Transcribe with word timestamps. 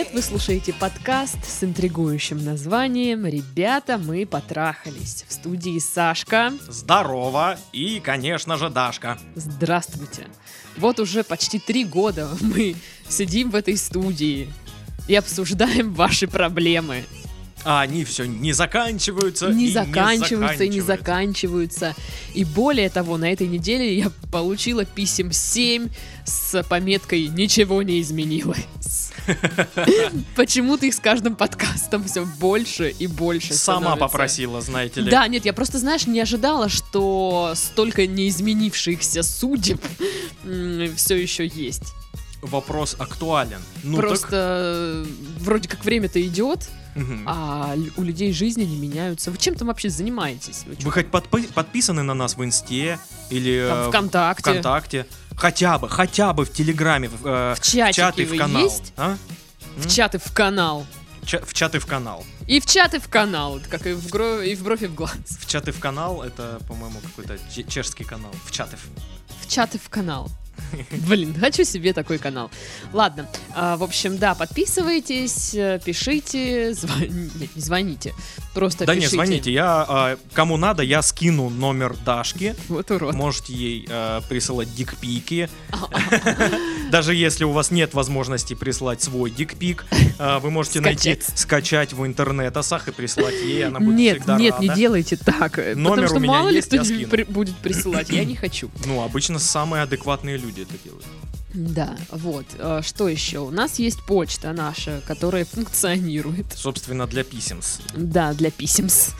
Привет! 0.00 0.14
Вы 0.14 0.22
слушаете 0.22 0.72
подкаст 0.72 1.36
с 1.44 1.62
интригующим 1.62 2.42
названием 2.42 3.26
«Ребята, 3.26 3.98
мы 3.98 4.24
потрахались». 4.24 5.26
В 5.28 5.32
студии 5.34 5.78
Сашка. 5.78 6.54
Здорово! 6.66 7.58
И, 7.74 8.00
конечно 8.00 8.56
же, 8.56 8.70
Дашка. 8.70 9.18
Здравствуйте! 9.34 10.26
Вот 10.78 11.00
уже 11.00 11.22
почти 11.22 11.58
три 11.58 11.84
года 11.84 12.30
мы 12.40 12.76
сидим 13.10 13.50
в 13.50 13.54
этой 13.54 13.76
студии 13.76 14.50
и 15.06 15.14
обсуждаем 15.14 15.92
ваши 15.92 16.26
проблемы. 16.26 17.04
А 17.62 17.82
они 17.82 18.06
все 18.06 18.24
не 18.24 18.54
заканчиваются. 18.54 19.48
Не 19.48 19.66
и 19.66 19.72
заканчиваются 19.72 20.64
и 20.64 20.68
не 20.70 20.80
заканчиваются. 20.80 21.94
И 22.32 22.46
более 22.46 22.88
того, 22.88 23.18
на 23.18 23.30
этой 23.30 23.48
неделе 23.48 23.98
я 23.98 24.10
получила 24.32 24.86
писем 24.86 25.30
7 25.30 25.90
с 26.24 26.62
пометкой 26.62 27.26
«Ничего 27.26 27.82
не 27.82 28.00
изменилось». 28.00 29.09
Почему-то 30.36 30.86
их 30.86 30.94
с 30.94 31.00
каждым 31.00 31.36
подкастом 31.36 32.04
все 32.04 32.24
больше 32.24 32.90
и 32.90 33.06
больше 33.06 33.54
Сама 33.54 33.80
становится. 33.80 34.06
попросила, 34.06 34.60
знаете 34.60 35.00
ли. 35.00 35.10
Да, 35.10 35.26
нет, 35.28 35.44
я 35.44 35.52
просто, 35.52 35.78
знаешь, 35.78 36.06
не 36.06 36.20
ожидала, 36.20 36.68
что 36.68 37.52
столько 37.54 38.06
неизменившихся 38.06 39.22
судеб 39.22 39.80
все 40.96 41.16
еще 41.16 41.46
есть. 41.46 41.92
Вопрос 42.42 42.96
актуален. 42.98 43.60
Ну 43.82 43.98
просто 43.98 45.04
э, 45.04 45.06
вроде 45.40 45.68
как 45.68 45.84
время-то 45.84 46.22
идет, 46.22 46.60
так... 46.60 46.70
Мгм. 46.94 47.24
а 47.26 47.76
у 47.96 48.02
людей 48.02 48.32
жизни 48.32 48.64
не 48.64 48.76
меняются. 48.76 49.30
Вы 49.30 49.36
чем 49.36 49.54
там 49.54 49.68
вообще 49.68 49.90
занимаетесь? 49.90 50.64
Вы 50.66 50.76
Вы 50.80 50.90
хоть 50.90 51.06
подпи- 51.06 51.52
подписаны 51.52 52.02
на 52.02 52.14
нас 52.14 52.36
в 52.36 52.44
Инсте 52.44 52.98
или 53.28 53.66
там 53.68 53.78
э, 53.78 53.88
ВКонтакте? 53.88 54.42
ВКонтакте? 54.42 55.06
Хотя 55.40 55.78
бы, 55.78 55.88
хотя 55.88 56.32
бы 56.34 56.44
в 56.44 56.52
Телеграме, 56.52 57.08
в, 57.08 57.26
э, 57.26 57.54
В 57.56 57.60
чатике 57.60 57.92
чаты 57.94 58.26
в 58.26 58.36
канал. 58.36 58.62
есть? 58.62 58.92
А? 58.96 59.16
В 59.76 59.88
чаты 59.88 60.18
в 60.18 60.32
канал. 60.32 60.86
Ча- 61.24 61.40
в 61.44 61.54
чаты 61.54 61.78
в 61.80 61.86
канал. 61.86 62.24
И 62.46 62.60
в 62.60 62.66
чаты 62.66 62.98
в 63.00 63.08
канал, 63.08 63.58
как 63.70 63.86
и 63.86 63.92
в, 63.92 64.06
гро- 64.08 64.44
и 64.44 64.54
в 64.54 64.62
бровь 64.62 64.82
и 64.82 64.86
в 64.86 64.94
глаз. 64.94 65.12
В 65.40 65.46
чаты 65.46 65.72
в 65.72 65.78
канал 65.80 66.22
это, 66.22 66.60
по-моему, 66.68 67.00
какой-то 67.00 67.38
че- 67.54 67.64
чешский 67.64 68.04
канал. 68.04 68.30
В 68.44 68.50
чаты. 68.52 68.76
В 69.40 69.46
чаты 69.48 69.78
в 69.78 69.88
канал. 69.88 70.28
Блин, 71.08 71.34
хочу 71.38 71.64
себе 71.64 71.92
такой 71.92 72.18
канал. 72.18 72.50
Ладно, 72.92 73.28
а, 73.54 73.76
в 73.76 73.82
общем, 73.82 74.18
да, 74.18 74.34
подписывайтесь, 74.34 75.54
э, 75.54 75.80
пишите, 75.84 76.74
звоните, 76.74 77.12
нет, 77.40 77.56
не 77.56 77.62
звоните, 77.62 78.14
просто 78.54 78.86
Да 78.86 78.94
не, 78.94 79.00
пишите. 79.00 79.16
звоните. 79.16 79.52
Я 79.52 79.84
а, 79.88 80.18
кому 80.32 80.56
надо, 80.56 80.82
я 80.82 81.02
скину 81.02 81.50
номер 81.50 81.96
Дашки. 82.04 82.54
Вот 82.68 82.90
урод. 82.90 83.14
Можете 83.14 83.52
ей 83.52 83.86
э, 83.88 84.20
присылать 84.28 84.74
дикпики. 84.74 85.48
Даже 86.90 87.14
если 87.14 87.44
у 87.44 87.52
вас 87.52 87.70
нет 87.70 87.94
возможности 87.94 88.54
прислать 88.54 89.02
свой 89.02 89.30
дикпик, 89.30 89.84
э, 90.18 90.38
вы 90.38 90.50
можете 90.50 90.80
найти, 90.80 91.18
Скачать. 91.34 91.92
в 91.92 92.06
интернетасах 92.06 92.88
и 92.88 92.92
прислать 92.92 93.34
ей, 93.44 93.66
она 93.66 93.80
будет 93.80 93.96
Нет, 93.96 94.16
всегда 94.18 94.38
нет, 94.38 94.60
не 94.60 94.68
делайте 94.70 95.16
так. 95.16 95.56
Номер 95.56 95.90
потому 95.90 96.06
что 96.06 96.16
у 96.16 96.20
меня 96.20 96.32
мало 96.32 96.48
ли 96.48 96.60
кто 96.60 96.78
будет 97.28 97.56
присылать. 97.58 98.10
Я 98.10 98.24
не 98.24 98.36
хочу. 98.36 98.70
Ну, 98.86 99.02
обычно 99.02 99.38
самые 99.38 99.82
адекватные 99.82 100.36
люди 100.36 100.49
это 100.58 100.74
делают. 100.84 101.04
Да, 101.52 101.96
вот. 102.10 102.46
э, 102.58 102.80
Что 102.82 103.08
еще? 103.08 103.40
У 103.40 103.50
нас 103.50 103.78
есть 103.78 104.04
почта 104.06 104.52
наша, 104.52 105.02
которая 105.06 105.44
функционирует. 105.44 106.46
Собственно, 106.54 107.06
для 107.06 107.24
писемс. 107.24 107.78
Да, 107.94 108.32
для 108.34 108.50
писемс. 108.50 109.10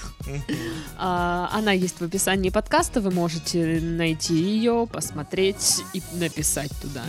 А, 0.96 1.50
Она 1.52 1.72
есть 1.72 2.00
в 2.00 2.04
описании 2.04 2.50
подкаста. 2.50 3.00
Вы 3.00 3.10
можете 3.10 3.80
найти 3.80 4.34
ее, 4.34 4.86
посмотреть 4.90 5.82
и 5.92 6.02
написать 6.14 6.70
туда. 6.80 7.02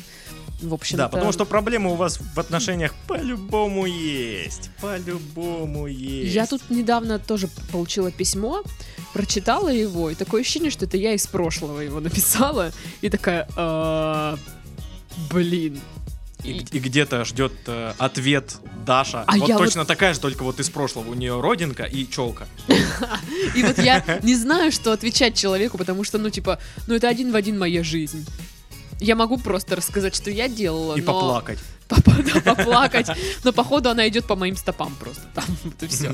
В 0.62 0.74
общем 0.74 0.98
Да, 0.98 1.10
потому 1.10 1.32
что 1.32 1.46
проблемы 1.46 1.92
у 1.92 1.96
вас 1.96 2.20
в 2.20 2.40
отношениях 2.40 2.94
по-любому 3.08 3.86
есть. 3.86 4.70
По-любому 4.80 5.88
есть. 5.88 6.34
Я 6.34 6.46
тут 6.46 6.62
недавно 6.70 7.20
тоже 7.20 7.50
получила 7.72 8.12
письмо, 8.12 8.64
прочитала 9.14 9.70
его, 9.70 10.10
и 10.10 10.16
такое 10.16 10.42
ощущение, 10.42 10.72
что 10.72 10.86
это 10.86 10.98
я 10.98 11.14
из 11.14 11.26
прошлого 11.28 11.80
его 11.80 12.00
написала, 12.00 12.72
и 13.02 13.10
такая, 13.10 13.48
«А, 13.56 14.38
блин. 15.32 15.80
И, 16.44 16.66
и 16.72 16.80
где-то 16.80 17.24
ждет 17.24 17.54
э, 17.68 17.94
ответ 18.00 18.56
Даша. 18.84 19.24
А 19.28 19.38
вот 19.38 19.48
я 19.48 19.58
вот- 19.58 19.66
точно 19.66 19.86
такая 19.86 20.14
же, 20.16 20.20
только 20.20 20.44
вот 20.44 20.60
из 20.60 20.70
прошлого. 20.72 21.10
У 21.12 21.14
нее 21.14 21.40
родинка 21.40 21.84
и 21.84 22.10
челка. 22.10 22.48
И 23.56 23.64
вот 23.64 23.78
я 23.78 24.04
не 24.24 24.36
знаю, 24.36 24.72
что 24.72 24.92
отвечать 24.92 25.38
человеку, 25.38 25.78
потому 25.78 26.04
что, 26.04 26.18
ну, 26.18 26.32
типа, 26.32 26.60
ну, 26.88 26.96
это 26.96 27.10
один 27.10 27.32
в 27.32 27.36
один 27.36 27.60
моя 27.60 27.84
жизнь. 27.84 28.26
Я 29.02 29.16
могу 29.16 29.38
просто 29.38 29.76
рассказать, 29.76 30.16
что 30.16 30.30
я 30.30 30.48
делала, 30.48 30.96
И 30.96 31.02
но... 31.02 31.14
поплакать. 31.14 31.60
Да, 31.92 32.56
поплакать. 32.56 33.08
Но 33.44 33.52
походу 33.52 33.90
она 33.90 34.08
идет 34.08 34.26
по 34.26 34.38
моим 34.38 34.56
стопам 34.56 34.96
просто. 34.98 35.24
Там, 35.36 35.44
вот 35.64 35.84
и 35.84 35.88
все. 35.88 36.14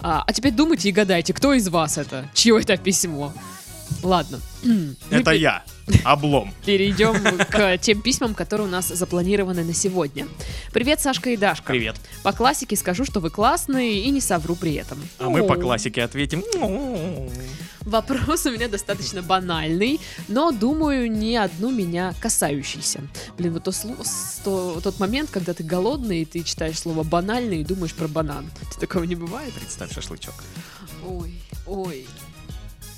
А, 0.00 0.22
а 0.24 0.32
теперь 0.32 0.52
думайте 0.52 0.88
и 0.88 0.92
гадайте, 0.92 1.34
кто 1.34 1.52
из 1.52 1.68
вас 1.68 1.98
это? 1.98 2.30
Чье 2.32 2.60
это 2.60 2.76
письмо? 2.76 3.32
Ладно. 4.06 4.40
Это 5.10 5.32
я. 5.32 5.64
Облом. 6.04 6.54
Перейдем 6.64 7.14
к 7.50 7.78
тем 7.78 8.00
письмам, 8.02 8.34
которые 8.34 8.68
у 8.68 8.70
нас 8.70 8.86
запланированы 8.86 9.64
на 9.64 9.74
сегодня. 9.74 10.28
Привет, 10.72 11.00
Сашка 11.00 11.30
и 11.30 11.36
Дашка. 11.36 11.72
Привет. 11.72 11.96
По 12.22 12.32
классике 12.32 12.76
скажу, 12.76 13.04
что 13.04 13.18
вы 13.18 13.30
классные 13.30 14.04
и 14.04 14.10
не 14.10 14.20
совру 14.20 14.54
при 14.54 14.74
этом. 14.74 14.98
А 15.18 15.28
мы 15.28 15.44
по 15.44 15.56
классике 15.56 16.04
ответим. 16.04 16.44
Вопрос 17.80 18.46
у 18.46 18.52
меня 18.52 18.68
достаточно 18.68 19.22
банальный, 19.22 20.00
но, 20.28 20.50
думаю, 20.52 21.10
не 21.10 21.36
одну 21.36 21.70
меня 21.72 22.14
касающийся. 22.20 23.00
Блин, 23.38 23.54
вот 23.54 23.64
то 23.64 23.72
то- 24.44 24.80
тот 24.82 25.00
момент, 25.00 25.30
когда 25.30 25.52
ты 25.52 25.62
голодный, 25.64 26.22
и 26.22 26.24
ты 26.24 26.42
читаешь 26.42 26.78
слово 26.78 27.02
банальный 27.04 27.60
и 27.60 27.64
думаешь 27.64 27.94
про 27.94 28.06
банан. 28.08 28.50
Такого 28.80 29.04
не 29.04 29.14
бывает? 29.16 29.52
Представь 29.54 29.92
шашлычок. 29.92 30.34
Ой, 31.06 31.34
ой. 31.66 32.06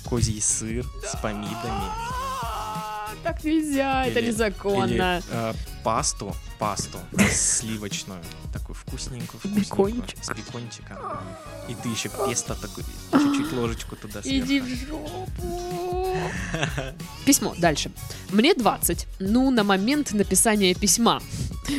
Козий 0.09 0.41
сыр 0.41 0.85
с 1.05 1.15
помидами. 1.17 1.83
Так 3.23 3.43
нельзя, 3.43 4.05
это 4.05 4.19
Или- 4.19 4.27
незаконно. 4.29 4.85
Или 4.85 5.21
э, 5.29 5.53
пасту, 5.83 6.35
пасту 6.57 6.97
сливочную, 7.31 8.21
такую 8.53 8.75
вкусненькую, 8.75 9.39
вкусненькую, 9.39 9.93
Бекончик. 9.93 10.23
с 10.23 10.29
бекончиком. 10.29 10.97
И 11.67 11.75
ты 11.75 11.89
еще 11.89 12.09
песто 12.27 12.55
такой, 12.55 12.83
чуть-чуть 13.11 13.53
ложечку 13.53 13.95
туда 13.95 14.21
сверху. 14.21 14.45
Иди 14.47 14.59
в 14.59 14.67
жопу. 14.67 16.29
Письмо. 17.25 17.53
Дальше. 17.57 17.91
Мне 18.31 18.53
20. 18.53 19.07
Ну, 19.19 19.51
на 19.51 19.63
момент 19.63 20.13
написания 20.13 20.73
письма. 20.73 21.21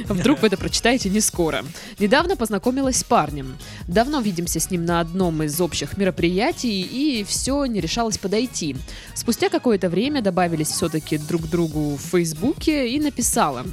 Вдруг 0.08 0.40
вы 0.40 0.46
это 0.46 0.56
прочитаете 0.56 1.10
не 1.10 1.20
скоро. 1.20 1.64
Недавно 1.98 2.36
познакомилась 2.36 2.98
с 2.98 3.04
парнем. 3.04 3.56
Давно 3.88 4.20
видимся 4.20 4.60
с 4.60 4.70
ним 4.70 4.84
на 4.84 5.00
одном 5.00 5.42
из 5.42 5.60
общих 5.60 5.96
мероприятий, 5.96 6.82
и 6.82 7.24
все 7.24 7.64
не 7.64 7.80
решалось 7.80 8.16
подойти. 8.18 8.76
Спустя 9.14 9.48
какое-то 9.48 9.88
время 9.88 10.22
добавились 10.22 10.68
все-таки 10.68 11.18
друг 11.18 11.42
к 11.42 11.46
другу 11.46 11.96
в 11.96 12.00
Фейсбуке 12.12 12.88
и 12.88 13.00
написала. 13.00 13.66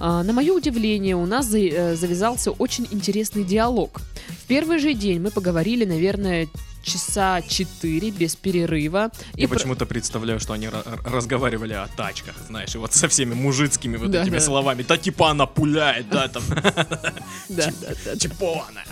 «А, 0.00 0.22
На 0.22 0.32
мое 0.32 0.52
удивление, 0.52 1.14
у 1.14 1.26
нас 1.26 1.52
э, 1.54 1.94
завязался 1.94 2.50
очень 2.52 2.86
интересный 2.90 3.44
диалог. 3.44 4.00
В 4.42 4.46
первый 4.46 4.78
же 4.78 4.94
день 4.94 5.20
мы 5.20 5.30
поговорили, 5.30 5.84
наверное, 5.84 6.48
часа 6.82 7.42
четыре 7.42 8.10
без 8.10 8.34
перерыва. 8.34 9.10
Я 9.34 9.46
про- 9.48 9.56
почему-то 9.56 9.84
представляю, 9.84 10.40
что 10.40 10.54
они 10.54 10.70
разговаривали 11.04 11.74
о 11.74 11.86
тачках, 11.94 12.34
знаешь, 12.48 12.74
и 12.74 12.78
вот 12.78 12.94
со 12.94 13.06
всеми 13.08 13.34
мужицкими 13.34 13.98
вот 13.98 14.10
Да, 14.10 14.22
этими 14.22 14.36
да. 14.36 14.40
словами. 14.40 14.82
Да 14.88 14.96
типа 14.96 15.30
она 15.30 15.44
пуляет, 15.44 16.08
да, 16.08 16.28
там, 16.28 16.42
Да, 17.50 17.70
да, 18.06 18.16
типа 18.16 18.64
она. 18.70 18.82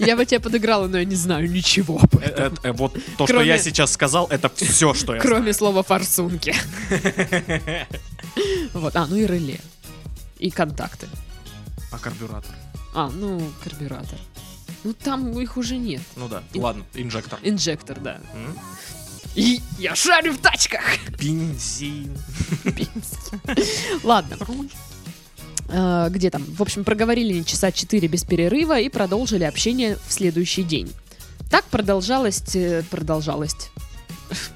Я 0.00 0.16
бы 0.16 0.24
тебя 0.26 0.40
подыграла, 0.40 0.88
но 0.88 0.98
я 0.98 1.04
не 1.04 1.14
знаю 1.14 1.48
ничего 1.48 2.00
об 2.02 2.16
этом. 2.20 2.54
э, 2.64 2.68
э, 2.68 2.72
Вот 2.72 2.96
то, 3.16 3.26
что 3.28 3.40
я 3.42 3.58
сейчас 3.58 3.92
сказал, 3.92 4.26
это 4.28 4.50
все, 4.52 4.92
что 4.94 5.14
я 5.14 5.20
Кроме 5.20 5.52
слова 5.52 5.84
форсунки. 5.84 6.52
Вот, 8.74 8.94
а, 8.96 9.06
ну 9.06 9.16
и 9.16 9.24
реле. 9.26 9.60
И 10.38 10.50
контакты. 10.50 11.06
А 11.92 11.98
карбюратор? 11.98 12.54
А, 12.94 13.10
ну, 13.10 13.40
карбюратор. 13.62 14.18
Ну, 14.84 14.92
там 14.92 15.38
их 15.40 15.56
уже 15.56 15.76
нет. 15.76 16.02
Ну 16.16 16.28
да, 16.28 16.42
И- 16.52 16.58
ладно, 16.60 16.84
инжектор. 16.94 17.38
Инжектор, 17.42 17.98
да. 18.00 18.20
М? 18.34 18.58
И 19.34 19.60
я 19.78 19.94
шарю 19.94 20.32
в 20.32 20.38
тачках! 20.38 20.82
Бензин. 21.18 22.16
Ладно. 24.02 24.36
Э, 25.68 26.08
Где 26.10 26.30
там? 26.30 26.44
В 26.44 26.62
общем, 26.62 26.84
проговорили 26.84 27.42
часа 27.42 27.70
4 27.72 28.08
без 28.08 28.24
перерыва 28.24 28.78
и 28.80 28.88
продолжили 28.88 29.44
общение 29.44 29.98
в 30.06 30.12
следующий 30.12 30.62
день. 30.62 30.92
Так 31.50 31.64
продолжалось... 31.66 32.42
э, 32.54 32.82
Продолжалось. 32.90 33.54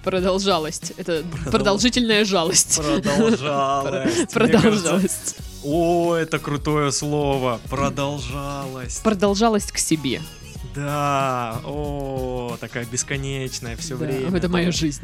Продолжалось. 0.02 0.80
Это 0.96 1.24
продолжительная 1.50 2.24
жалость. 2.24 2.76
Продолжалось. 2.76 4.32
Продолжалось. 4.32 5.34
О, 5.64 6.14
это 6.14 6.38
крутое 6.38 6.90
слово. 6.90 7.60
Продолжалось. 7.68 8.98
Продолжалось 8.98 9.70
к 9.70 9.78
себе. 9.78 10.20
Да, 10.74 11.60
о, 11.64 12.56
такая 12.60 12.84
бесконечная 12.84 13.76
все 13.76 13.96
Да, 13.96 14.06
время. 14.06 14.36
Это 14.36 14.48
моя 14.48 14.70
жизнь. 14.70 15.02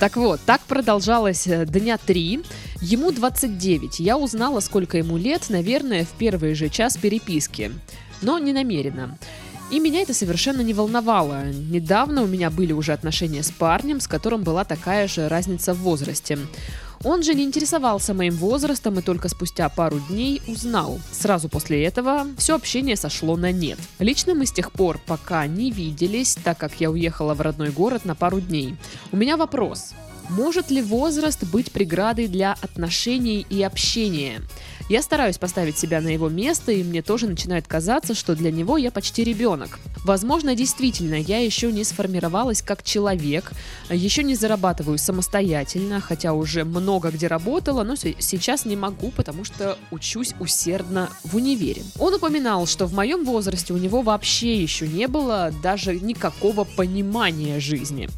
Так 0.00 0.16
вот, 0.16 0.40
так 0.44 0.60
продолжалось 0.62 1.46
э, 1.46 1.64
дня 1.66 1.98
три. 1.98 2.42
Ему 2.80 3.12
29. 3.12 4.00
Я 4.00 4.16
узнала, 4.18 4.60
сколько 4.60 4.98
ему 4.98 5.16
лет, 5.16 5.48
наверное, 5.48 6.04
в 6.04 6.10
первый 6.18 6.54
же 6.54 6.68
час 6.68 6.96
переписки. 6.96 7.72
Но 8.22 8.38
не 8.38 8.52
намеренно. 8.52 9.18
И 9.70 9.80
меня 9.80 10.02
это 10.02 10.14
совершенно 10.14 10.60
не 10.60 10.74
волновало. 10.74 11.46
Недавно 11.50 12.22
у 12.22 12.26
меня 12.26 12.50
были 12.50 12.72
уже 12.72 12.92
отношения 12.92 13.42
с 13.42 13.50
парнем, 13.50 14.00
с 14.00 14.06
которым 14.06 14.42
была 14.42 14.64
такая 14.64 15.08
же 15.08 15.28
разница 15.28 15.74
в 15.74 15.78
возрасте. 15.78 16.38
Он 17.02 17.22
же 17.22 17.34
не 17.34 17.44
интересовался 17.44 18.14
моим 18.14 18.34
возрастом 18.34 18.98
и 18.98 19.02
только 19.02 19.28
спустя 19.28 19.68
пару 19.68 20.00
дней 20.00 20.40
узнал. 20.46 21.00
Сразу 21.12 21.48
после 21.48 21.84
этого 21.84 22.26
все 22.38 22.54
общение 22.54 22.96
сошло 22.96 23.36
на 23.36 23.52
нет. 23.52 23.78
Лично 23.98 24.34
мы 24.34 24.46
с 24.46 24.52
тех 24.52 24.72
пор 24.72 24.98
пока 25.04 25.46
не 25.46 25.70
виделись, 25.70 26.36
так 26.42 26.56
как 26.56 26.80
я 26.80 26.90
уехала 26.90 27.34
в 27.34 27.40
родной 27.40 27.70
город 27.70 28.04
на 28.04 28.14
пару 28.14 28.40
дней. 28.40 28.76
У 29.12 29.16
меня 29.16 29.36
вопрос. 29.36 29.92
Может 30.30 30.70
ли 30.70 30.80
возраст 30.80 31.44
быть 31.44 31.70
преградой 31.70 32.28
для 32.28 32.56
отношений 32.62 33.46
и 33.50 33.62
общения? 33.62 34.40
Я 34.90 35.00
стараюсь 35.00 35.38
поставить 35.38 35.78
себя 35.78 36.02
на 36.02 36.08
его 36.08 36.28
место, 36.28 36.70
и 36.70 36.82
мне 36.82 37.00
тоже 37.00 37.26
начинает 37.26 37.66
казаться, 37.66 38.14
что 38.14 38.36
для 38.36 38.50
него 38.50 38.76
я 38.76 38.90
почти 38.90 39.24
ребенок. 39.24 39.78
Возможно, 40.04 40.54
действительно, 40.54 41.14
я 41.14 41.38
еще 41.38 41.72
не 41.72 41.84
сформировалась 41.84 42.60
как 42.60 42.82
человек, 42.82 43.52
еще 43.88 44.22
не 44.22 44.34
зарабатываю 44.34 44.98
самостоятельно, 44.98 46.00
хотя 46.02 46.34
уже 46.34 46.64
много 46.64 47.10
где 47.10 47.28
работала, 47.28 47.82
но 47.82 47.96
се- 47.96 48.14
сейчас 48.18 48.66
не 48.66 48.76
могу, 48.76 49.10
потому 49.10 49.44
что 49.44 49.78
учусь 49.90 50.34
усердно 50.38 51.08
в 51.24 51.34
универе. 51.36 51.82
Он 51.98 52.12
упоминал, 52.12 52.66
что 52.66 52.84
в 52.84 52.92
моем 52.92 53.24
возрасте 53.24 53.72
у 53.72 53.78
него 53.78 54.02
вообще 54.02 54.60
еще 54.62 54.86
не 54.86 55.08
было 55.08 55.50
даже 55.62 55.98
никакого 55.98 56.64
понимания 56.64 57.58
жизни. 57.58 58.10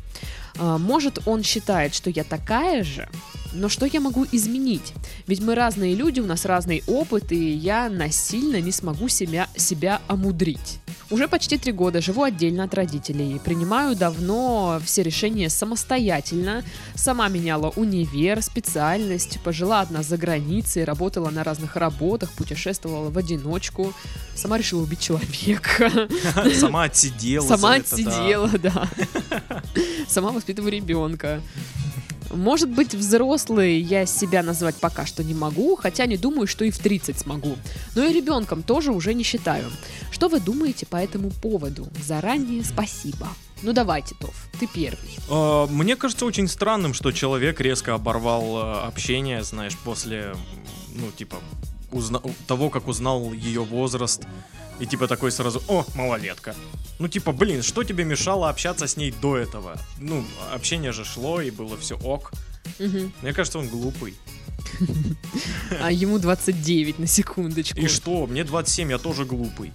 А, 0.59 0.79
Может, 0.79 1.21
он 1.27 1.45
считает, 1.45 1.95
что 1.95 2.11
я 2.11 2.25
такая 2.25 2.83
же, 2.83 3.09
но 3.57 3.69
что 3.69 3.87
я 3.87 4.01
могу 4.01 4.27
изменить? 4.33 4.93
Ведь 5.27 5.41
мы 5.41 5.55
разные 5.55 5.95
люди, 5.95 6.21
у 6.21 6.27
нас 6.27 6.45
разный 6.45 6.83
опыт, 6.87 7.33
и 7.33 7.53
я 7.53 7.89
насильно 7.89 8.61
не 8.61 8.73
смогу 8.73 9.09
себя, 9.09 9.49
себя 9.57 10.01
омудрить. 10.09 10.81
Уже 11.09 11.29
почти 11.29 11.57
три 11.57 11.71
года 11.71 12.01
живу 12.01 12.25
отдельно 12.25 12.65
от 12.65 12.75
родителей. 12.75 13.41
Принимаю 13.45 13.95
давно 13.95 14.81
все 14.85 15.05
решения 15.05 15.49
самостоятельно. 15.49 16.65
Сама 16.97 17.29
меняла 17.29 17.73
универ, 17.77 18.43
специальность, 18.43 19.39
пожила 19.45 19.83
одна 19.83 20.03
за 20.03 20.17
границей, 20.17 20.83
работала 20.85 21.31
на 21.31 21.45
разных 21.45 21.77
работах, 21.77 22.33
путешествовала 22.33 23.11
в 23.11 23.19
одиночку. 23.19 23.95
Сама 24.35 24.59
решила 24.59 24.83
убить 24.83 25.01
человека. 25.01 26.09
Сама 26.59 26.85
отсидела. 26.85 27.47
Сама 27.47 27.75
отсидела, 27.75 28.49
да. 28.63 28.89
Сама 30.09 30.33
воспитываю 30.33 30.73
ребенка. 30.73 31.41
Может 32.31 32.69
быть, 32.71 32.95
взрослый 32.95 33.81
я 33.81 34.07
себя 34.07 34.43
назвать 34.43 34.77
пока 34.77 35.07
что 35.07 35.23
не 35.25 35.35
могу, 35.35 35.77
хотя 35.77 36.07
не 36.07 36.17
думаю, 36.17 36.47
что 36.47 36.65
и 36.65 36.71
в 36.71 36.79
30 36.79 37.19
смогу. 37.19 37.57
Но 37.95 38.05
и 38.05 38.13
ребенком 38.13 38.63
тоже 38.63 38.93
уже 38.93 39.15
не 39.15 39.23
считаю. 39.23 39.65
Что 40.11 40.29
вы 40.29 40.41
думаете 40.41 40.87
по 40.87 40.97
этому 40.97 41.31
поводу? 41.31 41.89
Заранее 42.05 42.65
спасибо. 42.65 43.29
Ну 43.63 43.73
давайте, 43.73 44.15
Тов, 44.21 44.35
ты 44.61 44.67
первый. 44.67 45.17
А, 45.31 45.67
Мне 45.67 45.97
кажется 45.97 46.27
очень 46.27 46.49
странным, 46.49 46.95
что 46.95 47.13
человек 47.13 47.61
резко 47.61 47.95
оборвал 47.95 48.59
э, 48.59 48.87
общение, 48.87 49.43
знаешь, 49.43 49.77
после, 49.79 50.35
ну, 50.95 51.11
типа, 51.11 51.37
узна- 51.97 52.23
того, 52.47 52.71
как 52.71 52.89
узнал 52.89 53.33
ее 53.33 53.63
возраст. 53.65 54.23
И 54.79 54.87
типа 54.87 55.09
такой 55.09 55.33
сразу, 55.33 55.63
о, 55.69 55.85
малолетка. 55.95 56.55
Ну, 56.99 57.09
типа, 57.09 57.33
блин, 57.33 57.63
что 57.63 57.83
тебе 57.85 58.05
мешало 58.05 58.49
общаться 58.49 58.87
с 58.87 58.97
ней 58.97 59.11
до 59.23 59.37
этого? 59.37 59.79
Ну, 59.99 60.25
общение 60.53 60.93
же 60.93 61.05
шло, 61.05 61.41
и 61.41 61.51
было 61.51 61.77
все 61.77 61.97
ок. 61.97 62.33
Мгм. 62.79 63.13
Мне 63.23 63.33
кажется, 63.33 63.59
он 63.59 63.69
глупый. 63.69 64.15
А 65.81 65.91
ему 65.93 66.19
29 66.19 66.99
на 66.99 67.07
секундочку. 67.07 67.79
И 67.79 67.87
что? 67.89 68.27
Мне 68.27 68.45
27, 68.45 68.91
я 68.91 68.99
тоже 68.99 69.25
глупый. 69.25 69.73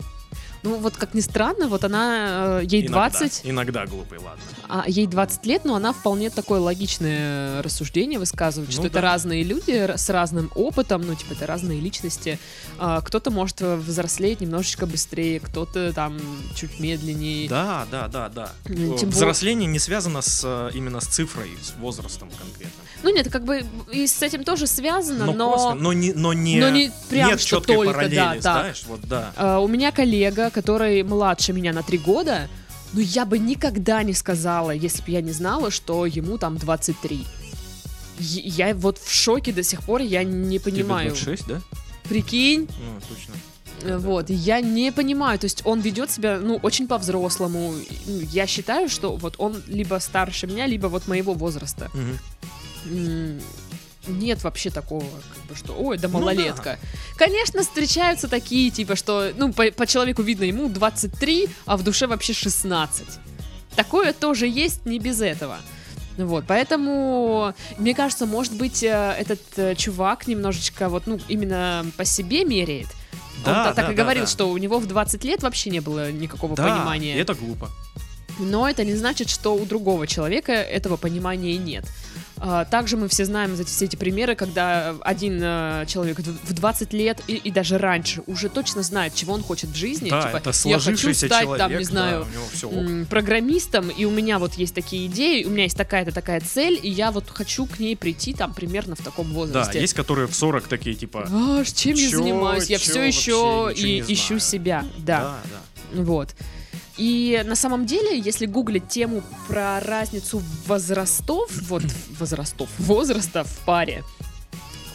Ну 0.64 0.78
вот 0.78 0.96
как 0.96 1.14
ни 1.14 1.22
странно, 1.22 1.68
вот 1.68 1.84
она, 1.84 2.60
э, 2.62 2.66
ей 2.66 2.84
Иногда. 2.84 3.10
20, 3.10 3.42
Иногда 3.44 3.86
глупый, 3.86 4.20
ладно. 4.20 4.44
а 4.70 4.84
ей 4.88 5.08
20 5.08 5.46
лет, 5.46 5.66
но 5.66 5.76
она 5.76 5.92
вполне 5.92 6.30
такое 6.30 6.60
логичное 6.60 7.62
рассуждение 7.64 8.20
высказывает, 8.20 8.70
Ну 8.70 8.74
что 8.74 8.86
это 8.88 8.96
да. 8.96 9.02
разные 9.02 9.44
люди 9.44 9.72
с 9.72 10.10
разным 10.10 10.52
опытом, 10.56 11.02
ну, 11.02 11.16
типа, 11.16 11.34
это 11.34 11.48
разные 11.48 11.80
личности. 11.80 12.40
А, 12.78 13.02
кто-то 13.02 13.32
может 13.32 13.62
взрослеть 13.62 14.42
немножечко 14.42 14.86
быстрее, 14.86 15.40
кто-то 15.40 15.94
там 15.94 16.20
чуть 16.56 16.80
медленнее. 16.80 17.50
Да, 17.50 17.88
да, 17.90 18.08
да, 18.08 18.30
да. 18.30 18.52
Э, 18.66 18.98
тем 19.00 19.10
Взросление 19.10 19.68
не 19.68 19.80
связано 19.80 20.22
с 20.22 20.42
э, 20.44 20.72
именно 20.76 21.02
с 21.02 21.06
цифрой, 21.08 21.50
с 21.62 21.74
возрастом 21.80 22.30
конкретно. 22.30 22.84
Ну 23.04 23.14
нет, 23.14 23.32
как 23.32 23.46
бы 23.46 23.64
и 23.92 24.06
с 24.06 24.22
этим 24.22 24.44
тоже 24.44 24.68
связано, 24.68 25.26
но... 25.26 25.34
Но, 25.34 25.52
косвенно, 25.54 25.82
но 25.82 25.94
не, 25.94 26.14
но 26.14 26.34
не, 26.34 26.60
но 26.60 26.70
не 26.70 26.92
прям, 27.10 27.30
нет 27.30 27.42
что 27.42 27.58
четкой 27.58 27.76
только, 27.78 27.94
параллели, 27.94 28.16
да, 28.16 28.34
да. 28.36 28.42
знаешь, 28.42 28.84
вот 28.88 29.02
да. 29.02 29.32
А, 29.36 29.60
у 29.60 29.68
меня 29.68 29.92
коллега, 29.92 30.51
который 30.52 31.04
младше 31.04 31.54
меня 31.54 31.74
на 31.74 31.84
три 31.84 31.98
года, 31.98 32.48
ну 32.94 33.00
я 33.00 33.26
бы 33.26 33.40
никогда 33.40 34.04
не 34.04 34.14
сказала, 34.14 34.72
если 34.72 35.02
бы 35.04 35.12
я 35.12 35.22
не 35.22 35.32
знала, 35.32 35.72
что 35.72 36.06
ему 36.06 36.38
там 36.38 36.58
23. 36.58 37.26
Е- 38.20 38.42
Я 38.46 38.76
вот 38.76 38.98
в 38.98 39.12
шоке 39.12 39.52
до 39.54 39.64
сих 39.64 39.82
пор, 39.84 40.02
я 40.02 40.24
не 40.24 40.60
понимаю. 40.60 41.12
Тебе 41.12 41.26
26, 41.26 41.48
да? 41.48 41.62
Прикинь, 42.10 42.68
Ну, 42.68 43.00
точно. 43.10 43.34
Вот, 44.00 44.30
я 44.30 44.62
не 44.62 44.92
понимаю, 44.92 45.40
то 45.40 45.46
есть 45.46 45.62
он 45.66 45.80
ведет 45.82 46.12
себя, 46.12 46.40
ну, 46.40 46.60
очень 46.62 46.88
по-взрослому. 46.88 47.74
Ну, 48.06 48.20
Я 48.32 48.46
считаю, 48.46 48.90
что 48.90 49.16
вот 49.16 49.36
он 49.40 49.56
либо 49.68 50.00
старше 50.00 50.46
меня, 50.48 50.68
либо 50.68 50.88
вот 50.88 51.08
моего 51.08 51.34
возраста. 51.34 51.90
Мгм. 51.94 52.20
Нет 54.08 54.44
вообще 54.44 54.70
такого, 54.72 55.04
как 55.04 55.46
бы, 55.48 55.56
что, 55.56 55.74
ой, 55.74 55.98
да 55.98 56.08
Ну 56.08 56.20
малолетка. 56.20 56.80
Конечно, 57.18 57.62
встречаются 57.62 58.28
такие, 58.28 58.72
типа, 58.72 58.96
что, 58.96 59.32
ну, 59.38 59.54
по, 59.54 59.70
по 59.72 59.86
человеку 59.86 60.24
видно, 60.24 60.46
ему 60.46 60.70
23, 60.70 61.48
а 61.66 61.78
в 61.78 61.84
душе 61.84 62.08
вообще 62.08 62.34
16. 62.34 63.06
Такое 63.76 64.14
тоже 64.14 64.48
есть, 64.48 64.86
не 64.86 64.98
без 65.00 65.22
этого. 65.22 65.58
Вот, 66.18 66.46
поэтому, 66.48 67.54
мне 67.78 67.94
кажется, 67.96 68.26
может 68.26 68.54
быть, 68.54 68.84
э, 68.84 69.16
этот 69.20 69.40
э, 69.56 69.76
чувак 69.76 70.28
немножечко 70.28 70.90
вот, 70.90 71.08
ну, 71.08 71.20
именно 71.30 71.86
по 71.96 72.04
себе 72.04 72.44
меряет. 72.44 72.88
Он 73.38 73.46
Да, 73.46 73.64
та- 73.66 73.74
так 73.74 73.86
да, 73.88 73.94
и 73.94 73.96
да, 73.96 74.04
говорил, 74.04 74.24
да. 74.26 74.30
что 74.30 74.50
у 74.50 74.58
него 74.58 74.80
в 74.80 74.88
20 74.88 75.24
лет 75.24 75.42
вообще 75.42 75.70
не 75.70 75.80
было 75.80 76.12
никакого 76.12 76.56
Да, 76.56 76.64
понимания. 76.64 77.16
это 77.18 77.34
глупо. 77.34 77.70
Но 78.40 78.68
это 78.68 78.84
не 78.84 78.96
значит, 78.96 79.30
что 79.30 79.56
у 79.56 79.66
другого 79.66 80.06
человека 80.08 80.52
этого 80.54 80.98
понимания 80.98 81.58
нет. 81.58 81.86
А, 82.44 82.66
Также 82.66 82.98
мы 82.98 83.08
все 83.08 83.26
знаем 83.26 83.56
все 83.66 83.86
эти 83.86 83.96
примеры, 83.96 84.34
когда 84.36 84.96
один 85.02 85.40
э, 85.42 85.86
человек 85.88 86.20
в 86.20 86.32
в 86.52 86.54
20 86.54 86.92
лет 86.94 87.22
и, 87.28 87.36
и 87.36 87.52
даже 87.52 87.78
раньше 87.78 88.24
уже 88.26 88.50
точно 88.50 88.82
знает, 88.82 89.14
чего 89.14 89.34
он 89.34 89.44
хочет 89.44 89.70
в 89.70 89.76
жизни. 89.76 90.10
Да, 90.10 90.24
типа, 90.24 90.38
это 90.38 90.50
я 90.50 90.54
хочу 90.80 90.82
сложившийся 90.82 91.28
стать, 91.28 91.44
человек, 91.44 91.60
там, 91.60 91.72
не 91.72 91.78
да, 91.78 91.84
знаю, 91.84 92.28
м, 92.64 93.06
программистом, 93.06 93.90
и 93.90 94.06
у 94.06 94.10
меня 94.12 94.40
вот 94.40 94.56
есть 94.56 94.74
такие 94.74 95.06
идеи, 95.06 95.44
у 95.44 95.52
меня 95.52 95.64
есть 95.64 95.78
такая-то 95.78 96.12
такая 96.12 96.42
цель, 96.42 96.80
и 96.82 96.90
я 96.90 97.12
вот 97.12 97.30
хочу 97.30 97.68
к 97.68 97.78
ней 97.80 97.96
прийти 97.96 98.34
там 98.34 98.54
примерно 98.56 98.96
в 98.96 99.02
таком 99.04 99.28
Да, 99.30 99.34
возрасте. 99.36 99.80
есть 99.80 99.94
которые 99.94 100.28
в 100.28 100.34
40 100.36 100.68
такие, 100.68 100.96
типа, 100.96 101.28
А, 101.32 101.64
чем 101.64 101.96
я 101.96 102.10
Чё, 102.10 102.18
занимаюсь? 102.18 102.66
Я 102.68 102.80
чё, 102.80 102.92
все 102.92 103.04
еще 103.04 103.72
и 103.76 104.02
ищу 104.08 104.40
себя. 104.40 104.84
Да. 104.98 105.20
да, 105.20 105.40
да. 105.94 106.02
Вот. 106.04 106.30
И 107.02 107.42
на 107.48 107.56
самом 107.56 107.88
деле, 107.88 108.20
если 108.20 108.46
гуглить 108.46 108.88
тему 108.88 109.24
про 109.48 109.80
разницу 109.80 110.40
возрастов, 110.68 111.50
вот 111.64 111.82
возрастов, 112.20 112.70
возраста 112.78 113.44
в 113.44 113.60
паре, 113.66 114.04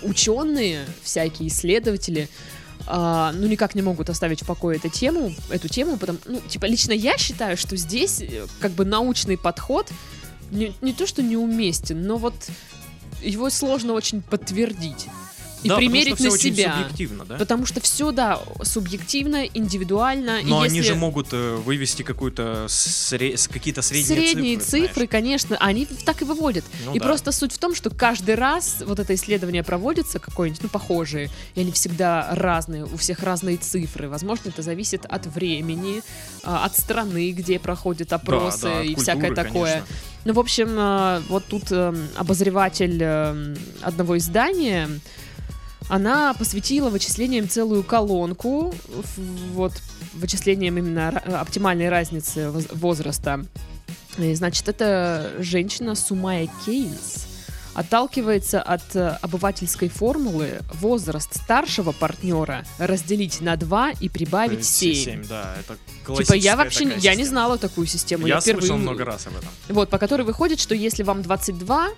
ученые, 0.03 0.87
всякие 1.03 1.49
исследователи, 1.49 2.29
а, 2.87 3.33
ну 3.33 3.49
никак 3.49 3.75
не 3.75 3.83
могут 3.83 4.09
оставить 4.09 4.43
в 4.43 4.47
покое 4.47 4.79
эту 4.79 4.89
тему, 4.89 5.33
эту 5.51 5.67
тему, 5.67 5.97
потому, 5.97 6.21
ну 6.27 6.41
типа 6.47 6.67
лично 6.67 6.93
я 6.93 7.19
считаю, 7.19 7.57
что 7.57 7.75
здесь 7.75 8.21
э, 8.21 8.47
как 8.61 8.71
бы 8.71 8.85
научный 8.85 9.37
подход 9.37 9.91
не, 10.53 10.75
не 10.83 10.93
то 10.93 11.09
что 11.09 11.25
неуместен, 11.25 12.01
но 12.03 12.19
вот 12.19 12.35
его 13.21 13.51
сложно 13.51 13.95
очень 13.95 14.23
подтвердить 14.23 15.09
и 15.63 15.69
Да, 15.69 15.75
потому 15.77 15.91
примерить 15.91 16.09
что 16.09 16.17
всё 16.17 16.29
на 16.29 16.35
очень 16.35 16.55
себя. 16.55 16.77
субъективно, 16.77 17.25
да? 17.25 17.37
Потому 17.37 17.67
что 17.67 17.81
все, 17.81 18.13
да, 18.13 18.41
субъективно, 18.63 19.45
индивидуально. 19.47 20.41
Но 20.45 20.63
и 20.65 20.69
они 20.69 20.79
если 20.79 20.93
же 20.93 20.95
могут 20.97 21.29
э, 21.33 21.57
вывести 21.57 22.03
какую-то 22.03 22.67
сре- 22.69 23.37
какие-то 23.53 23.83
средние, 23.83 24.29
средние 24.29 24.59
цифры, 24.59 24.89
цифры, 24.89 25.07
конечно, 25.07 25.57
они 25.59 25.87
так 26.05 26.23
и 26.23 26.25
выводят. 26.25 26.65
Ну 26.85 26.95
и 26.95 26.99
да. 26.99 27.05
просто 27.07 27.33
суть 27.33 27.53
в 27.53 27.59
том, 27.59 27.75
что 27.75 27.91
каждый 27.91 28.35
раз 28.35 28.83
вот 28.87 28.99
это 29.01 29.15
исследование 29.15 29.63
проводится 29.63 30.19
какое-нибудь, 30.19 30.63
ну, 30.63 30.69
похожие, 30.69 31.31
и 31.55 31.61
они 31.61 31.73
всегда 31.73 32.29
разные, 32.33 32.85
у 32.85 32.97
всех 32.97 33.23
разные 33.23 33.57
цифры. 33.57 34.09
Возможно, 34.09 34.51
это 34.51 34.63
зависит 34.63 35.05
от 35.07 35.27
времени, 35.27 36.03
а, 36.45 36.65
от 36.67 36.77
страны, 36.77 37.33
где 37.33 37.59
проходят 37.59 38.13
опросы 38.13 38.63
Да, 38.63 38.69
да, 38.75 38.83
и 38.83 38.95
культуры, 38.95 39.03
всякое 39.03 39.35
такое. 39.35 39.73
конечно. 39.73 39.87
Ну, 40.27 40.33
в 40.33 40.39
общем, 40.41 40.69
э, 40.77 41.23
вот 41.29 41.45
тут 41.47 41.71
эм, 41.71 42.09
обозреватель 42.17 42.99
эм, 43.01 43.57
одного 43.81 44.19
издания 44.19 44.89
Она 45.89 46.35
посвятила 46.35 46.91
вычислениям 46.91 47.49
целую 47.49 47.83
колонку, 47.85 48.75
вот 49.53 49.73
вычислениям 50.15 50.77
именно 50.79 51.09
оптимальной 51.41 51.89
разницы 51.89 52.51
воз- 52.51 52.69
возраста. 52.73 53.45
И, 54.19 54.35
значит, 54.35 54.69
это 54.69 55.35
женщина 55.39 55.95
Сумая 55.95 56.49
Кейнс 56.65 57.27
отталкивается 57.75 58.63
от 58.63 58.97
э, 58.97 59.19
обывательской 59.21 59.91
формулы 59.91 60.61
возраст 60.81 61.35
старшего 61.37 61.93
партнера 61.93 62.65
разделить 62.79 63.43
на 63.43 63.57
2 63.57 63.91
и 64.01 64.09
прибавить 64.09 64.65
7. 64.65 64.95
Семь, 64.95 65.27
да, 65.29 65.55
это 65.61 65.77
Типа 66.17 66.33
я 66.33 66.57
вообще 66.57 66.85
я 66.97 67.15
не 67.15 67.25
знала 67.25 67.59
такую 67.59 67.87
систему. 67.87 68.27
Я 68.27 68.41
впервые- 68.41 68.61
слышал 68.63 68.79
много 68.79 69.05
раз 69.05 69.27
об 69.27 69.37
этом. 69.37 69.51
Вот, 69.69 69.91
по 69.91 69.99
которой 69.99 70.23
выходит, 70.23 70.59
что 70.59 70.75
если 70.75 71.03
вам 71.03 71.21
22, 71.21 71.89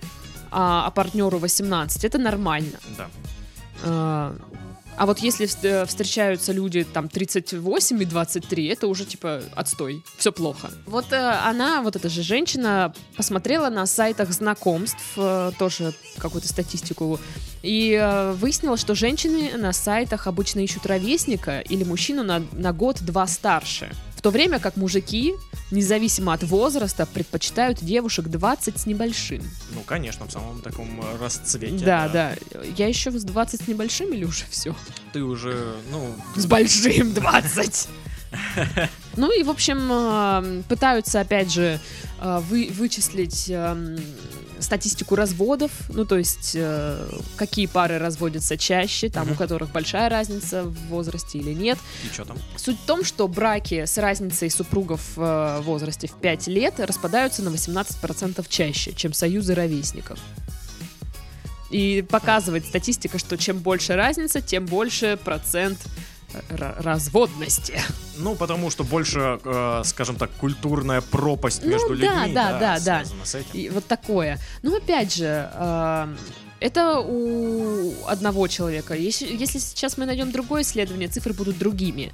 а, 0.50 0.86
а 0.86 0.90
партнеру 0.90 1.38
18, 1.38 2.04
это 2.04 2.18
нормально. 2.18 2.80
Да. 2.96 3.08
А, 3.84 4.34
а 4.98 5.06
вот 5.06 5.20
если 5.20 5.48
э, 5.62 5.86
встречаются 5.86 6.52
люди 6.52 6.82
там 6.82 7.08
38 7.08 8.02
и 8.02 8.04
23, 8.04 8.66
это 8.66 8.88
уже 8.88 9.04
типа 9.04 9.42
отстой, 9.54 10.02
все 10.16 10.32
плохо. 10.32 10.70
Вот 10.86 11.12
э, 11.12 11.16
она, 11.16 11.82
вот 11.82 11.94
эта 11.94 12.08
же 12.08 12.22
женщина, 12.22 12.92
посмотрела 13.16 13.70
на 13.70 13.86
сайтах 13.86 14.32
знакомств, 14.32 15.12
э, 15.16 15.52
тоже 15.56 15.94
какую-то 16.18 16.48
статистику, 16.48 17.20
и 17.62 17.92
э, 17.92 18.32
выяснила, 18.32 18.76
что 18.76 18.96
женщины 18.96 19.56
на 19.56 19.72
сайтах 19.72 20.26
обычно 20.26 20.60
ищут 20.60 20.84
ровесника 20.84 21.60
или 21.60 21.84
мужчину 21.84 22.24
на, 22.24 22.42
на 22.52 22.72
год-два 22.72 23.28
старше. 23.28 23.92
В 24.18 24.20
то 24.20 24.30
время 24.30 24.58
как 24.58 24.76
мужики, 24.76 25.36
независимо 25.70 26.32
от 26.32 26.42
возраста, 26.42 27.06
предпочитают 27.06 27.78
девушек 27.78 28.26
20 28.26 28.76
с 28.76 28.84
небольшим. 28.84 29.40
Ну, 29.72 29.80
конечно, 29.86 30.26
в 30.26 30.32
самом 30.32 30.60
таком 30.60 31.00
расцвете. 31.20 31.84
Да, 31.84 32.08
да. 32.08 32.34
Я 32.76 32.88
еще 32.88 33.12
с 33.12 33.22
20 33.22 33.62
с 33.62 33.68
небольшим 33.68 34.12
или 34.12 34.24
уже 34.24 34.44
все? 34.50 34.74
Ты 35.12 35.22
уже, 35.22 35.76
ну... 35.92 36.16
С 36.34 36.46
большим 36.46 37.14
20. 37.14 37.88
Ну 39.16 39.36
и, 39.36 39.42
в 39.42 39.50
общем, 39.50 39.88
э, 39.90 40.62
пытаются, 40.68 41.20
опять 41.20 41.50
же, 41.50 41.80
э, 42.20 42.40
вы, 42.48 42.68
вычислить 42.70 43.46
эм, 43.48 43.98
статистику 44.60 45.14
разводов, 45.14 45.70
ну, 45.88 46.04
то 46.04 46.16
есть, 46.18 46.52
э, 46.54 47.08
какие 47.36 47.66
пары 47.66 47.98
разводятся 47.98 48.56
чаще, 48.56 49.08
там, 49.08 49.24
у 49.24 49.30
Мгм. 49.30 49.36
которых 49.36 49.70
большая 49.70 50.08
разница 50.08 50.64
в 50.64 50.74
возрасте 50.88 51.38
или 51.38 51.52
нет. 51.52 51.78
И 52.04 52.12
что 52.12 52.24
там? 52.24 52.38
Суть 52.56 52.78
в 52.78 52.86
том, 52.86 53.04
что 53.04 53.28
браки 53.28 53.84
с 53.84 53.98
разницей 53.98 54.50
супругов 54.50 55.00
э, 55.16 55.58
в 55.60 55.62
возрасте 55.64 56.06
в 56.08 56.12
5 56.20 56.46
лет 56.48 56.80
распадаются 56.80 57.42
на 57.42 57.48
18% 57.50 58.46
чаще, 58.48 58.92
чем 58.92 59.12
союзы 59.12 59.54
ровесников. 59.54 60.18
И 61.70 62.04
показывает 62.08 62.64
статистика, 62.64 63.18
что 63.18 63.36
чем 63.36 63.58
больше 63.58 63.94
разница, 63.94 64.40
тем 64.40 64.64
больше 64.64 65.18
процент 65.22 65.78
разводности. 66.50 67.80
Ну, 68.16 68.34
потому 68.34 68.70
что 68.70 68.84
больше, 68.84 69.38
э, 69.44 69.82
скажем 69.84 70.16
так, 70.16 70.30
культурная 70.32 71.00
пропасть 71.00 71.62
Ну 71.62 71.70
между 71.70 71.88
да, 71.90 71.94
людьми. 71.94 72.34
да, 72.34 72.58
да, 72.58 72.78
да. 72.80 73.02
этим. 73.02 73.46
И 73.52 73.68
вот 73.70 73.86
такое. 73.86 74.38
Ну, 74.62 74.76
опять 74.76 75.14
же, 75.14 75.50
э, 75.52 76.16
это 76.60 77.00
у 77.00 77.94
одного 78.06 78.48
человека. 78.48 78.94
Если, 78.94 79.26
если 79.26 79.58
сейчас 79.58 79.96
мы 79.96 80.06
найдем 80.06 80.32
другое 80.32 80.62
исследование, 80.62 81.08
цифры 81.08 81.32
будут 81.32 81.58
другими. 81.58 82.12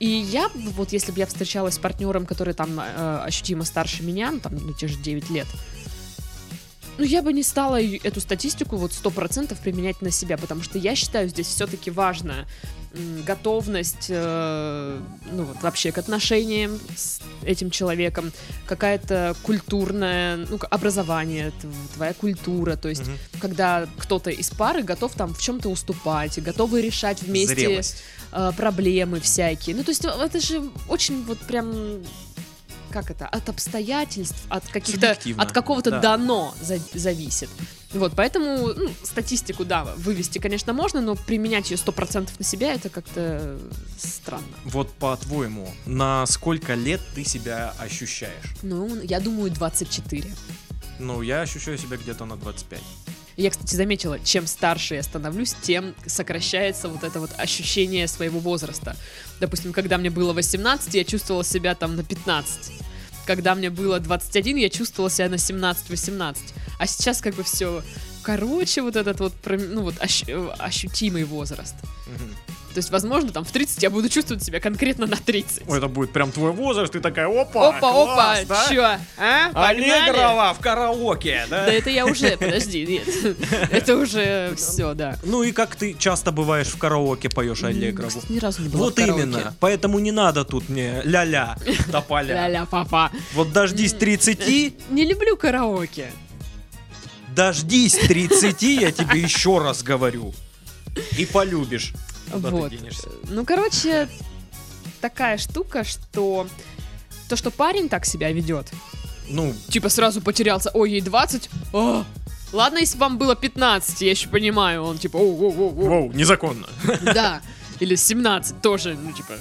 И 0.00 0.08
я, 0.08 0.50
вот 0.54 0.92
если 0.92 1.12
бы 1.12 1.18
я 1.20 1.26
встречалась 1.26 1.74
с 1.74 1.78
партнером, 1.78 2.26
который 2.26 2.54
там 2.54 2.80
э, 2.80 3.20
ощутимо 3.24 3.64
старше 3.64 4.02
меня, 4.02 4.32
ну, 4.32 4.40
там, 4.40 4.54
ну, 4.56 4.72
те 4.72 4.88
же 4.88 4.96
9 4.96 5.30
лет, 5.30 5.46
ну, 6.98 7.04
я 7.04 7.22
бы 7.22 7.32
не 7.32 7.42
стала 7.42 7.80
эту 7.82 8.20
статистику 8.20 8.76
вот 8.76 8.92
100% 8.92 9.56
применять 9.62 10.00
на 10.02 10.10
себя, 10.10 10.36
потому 10.36 10.62
что 10.62 10.78
я 10.78 10.94
считаю, 10.94 11.28
здесь 11.28 11.46
все-таки 11.48 11.90
важно 11.90 12.46
готовность, 13.26 14.06
э, 14.08 15.00
ну, 15.32 15.42
вот 15.44 15.60
вообще 15.62 15.90
к 15.90 15.98
отношениям 15.98 16.78
с 16.96 17.20
этим 17.44 17.70
человеком, 17.70 18.32
какая-то 18.66 19.34
культурная, 19.42 20.36
ну, 20.36 20.58
образование, 20.70 21.52
твоя 21.94 22.14
культура, 22.14 22.76
то 22.76 22.88
есть 22.88 23.02
Мгм. 23.02 23.18
когда 23.40 23.88
кто-то 23.98 24.30
из 24.30 24.50
пары 24.50 24.82
готов 24.82 25.14
там 25.14 25.34
в 25.34 25.40
чем-то 25.42 25.68
уступать, 25.70 26.40
готовы 26.42 26.82
решать 26.82 27.20
вместе 27.22 27.54
Зрелость. 27.56 27.96
э, 28.32 28.52
проблемы 28.56 29.18
всякие. 29.20 29.74
Ну, 29.74 29.82
то 29.82 29.90
есть 29.90 30.04
э, 30.04 30.08
это 30.08 30.40
же 30.40 30.62
очень 30.88 31.24
вот 31.24 31.38
прям 31.40 32.00
как 32.94 33.10
это, 33.10 33.26
от 33.26 33.48
обстоятельств, 33.48 34.36
от 34.48 34.64
каких-то, 34.68 35.18
от 35.36 35.50
какого-то 35.50 35.90
да. 35.90 36.00
дано 36.00 36.54
за- 36.60 36.78
зависит. 36.94 37.50
Вот, 37.92 38.12
поэтому 38.14 38.68
ну, 38.68 38.90
статистику, 39.02 39.64
да, 39.64 39.84
вывести, 39.96 40.38
конечно, 40.38 40.72
можно, 40.72 41.00
но 41.00 41.16
применять 41.16 41.72
ее 41.72 41.76
100% 41.76 42.30
на 42.38 42.44
себя, 42.44 42.72
это 42.72 42.88
как-то 42.90 43.58
странно. 43.98 44.46
Вот 44.64 44.92
по-твоему, 44.92 45.68
на 45.86 46.24
сколько 46.26 46.74
лет 46.74 47.00
ты 47.16 47.24
себя 47.24 47.74
ощущаешь? 47.78 48.54
Ну, 48.62 49.00
я 49.02 49.18
думаю, 49.18 49.50
24. 49.50 50.30
Ну, 51.00 51.22
я 51.22 51.40
ощущаю 51.40 51.78
себя 51.78 51.96
где-то 51.96 52.24
на 52.24 52.36
25. 52.36 52.80
Я, 53.36 53.50
кстати, 53.50 53.74
заметила, 53.74 54.18
чем 54.20 54.46
старше 54.46 54.94
я 54.94 55.02
становлюсь, 55.02 55.54
тем 55.62 55.94
сокращается 56.06 56.88
вот 56.88 57.02
это 57.02 57.18
вот 57.20 57.30
ощущение 57.36 58.06
своего 58.06 58.38
возраста. 58.38 58.96
Допустим, 59.40 59.72
когда 59.72 59.98
мне 59.98 60.10
было 60.10 60.32
18, 60.32 60.94
я 60.94 61.04
чувствовала 61.04 61.44
себя 61.44 61.74
там 61.74 61.96
на 61.96 62.04
15. 62.04 62.72
Когда 63.26 63.54
мне 63.54 63.70
было 63.70 63.98
21, 64.00 64.56
я 64.58 64.68
чувствовала 64.68 65.10
себя 65.10 65.28
на 65.28 65.34
17-18. 65.36 66.36
А 66.78 66.86
сейчас 66.86 67.20
как 67.20 67.34
бы 67.34 67.42
все 67.42 67.82
короче, 68.22 68.82
вот 68.82 68.96
этот 68.96 69.20
вот, 69.20 69.32
ну 69.46 69.82
вот, 69.82 69.94
ощ- 70.00 70.24
э, 70.28 70.48
ощутимый 70.58 71.24
возраст. 71.24 71.74
Мгм. 72.06 72.34
То 72.74 72.78
есть, 72.78 72.90
возможно, 72.90 73.30
там 73.30 73.44
в 73.44 73.52
30 73.52 73.84
я 73.84 73.88
буду 73.88 74.08
чувствовать 74.08 74.42
себя 74.42 74.58
конкретно 74.58 75.06
на 75.06 75.16
30. 75.16 75.62
Ой, 75.68 75.78
это 75.78 75.86
будет 75.86 76.10
прям 76.10 76.32
твой 76.32 76.50
возраст, 76.50 76.92
ты 76.92 76.98
такая, 76.98 77.28
опа, 77.28 77.68
опа, 77.68 77.76
опа, 77.76 78.04
класс, 78.04 78.40
да? 78.48 78.66
чё? 78.68 78.82
А? 79.16 79.52
Погнали? 79.52 79.90
Аллегрова 79.90 80.54
в 80.54 80.58
караоке, 80.58 81.46
да? 81.48 81.66
Да 81.66 81.72
это 81.72 81.90
я 81.90 82.04
уже, 82.04 82.36
подожди, 82.36 82.84
нет. 82.84 83.38
Это 83.70 83.96
уже 83.96 84.54
все, 84.56 84.92
да. 84.94 85.16
Ну 85.22 85.44
и 85.44 85.52
как 85.52 85.76
ты 85.76 85.94
часто 85.96 86.32
бываешь 86.32 86.66
в 86.66 86.76
караоке, 86.76 87.28
поешь 87.28 87.62
Аллегрову? 87.62 88.20
Ни 88.28 88.40
разу 88.40 88.62
не 88.62 88.68
Вот 88.70 88.94
в 88.94 88.96
караоке. 88.96 89.22
именно, 89.22 89.54
поэтому 89.60 90.00
не 90.00 90.10
надо 90.10 90.44
тут 90.44 90.68
мне 90.68 91.00
ля-ля, 91.04 91.56
тополя. 91.92 92.34
Ля-ля, 92.34 92.66
папа. 92.66 93.12
Вот 93.34 93.52
дождись 93.52 93.92
30, 93.92 94.90
Не 94.90 95.04
люблю 95.04 95.36
караоке. 95.36 96.10
дождись 97.28 97.94
30, 97.94 98.62
я 98.62 98.90
тебе 98.90 99.20
еще 99.20 99.58
раз 99.58 99.84
говорю. 99.84 100.34
И 101.16 101.24
полюбишь. 101.24 101.92
Куда 102.32 102.50
вот. 102.50 102.70
ты 102.70 102.78
денешься? 102.78 103.08
Ну, 103.28 103.44
короче, 103.44 104.08
такая 105.00 105.38
штука, 105.38 105.84
что 105.84 106.46
то, 107.28 107.36
что 107.36 107.50
парень 107.50 107.88
так 107.88 108.04
себя 108.06 108.32
ведет, 108.32 108.68
Ну, 109.28 109.54
типа 109.68 109.88
сразу 109.88 110.20
потерялся, 110.20 110.70
ой, 110.74 110.92
ей 110.92 111.00
20, 111.00 111.48
О, 111.72 112.04
ладно, 112.52 112.78
если 112.78 112.98
вам 112.98 113.16
было 113.18 113.34
15, 113.34 114.02
я 114.02 114.10
еще 114.10 114.28
понимаю, 114.28 114.82
он 114.84 114.98
типа, 114.98 115.16
оу, 115.16 115.34
оу, 115.40 115.52
оу, 115.52 115.68
оу». 115.68 115.88
воу, 115.88 116.12
незаконно. 116.12 116.66
да, 117.02 117.40
или 117.80 117.94
17 117.96 118.60
тоже, 118.60 118.94
ну, 119.00 119.12
типа, 119.12 119.34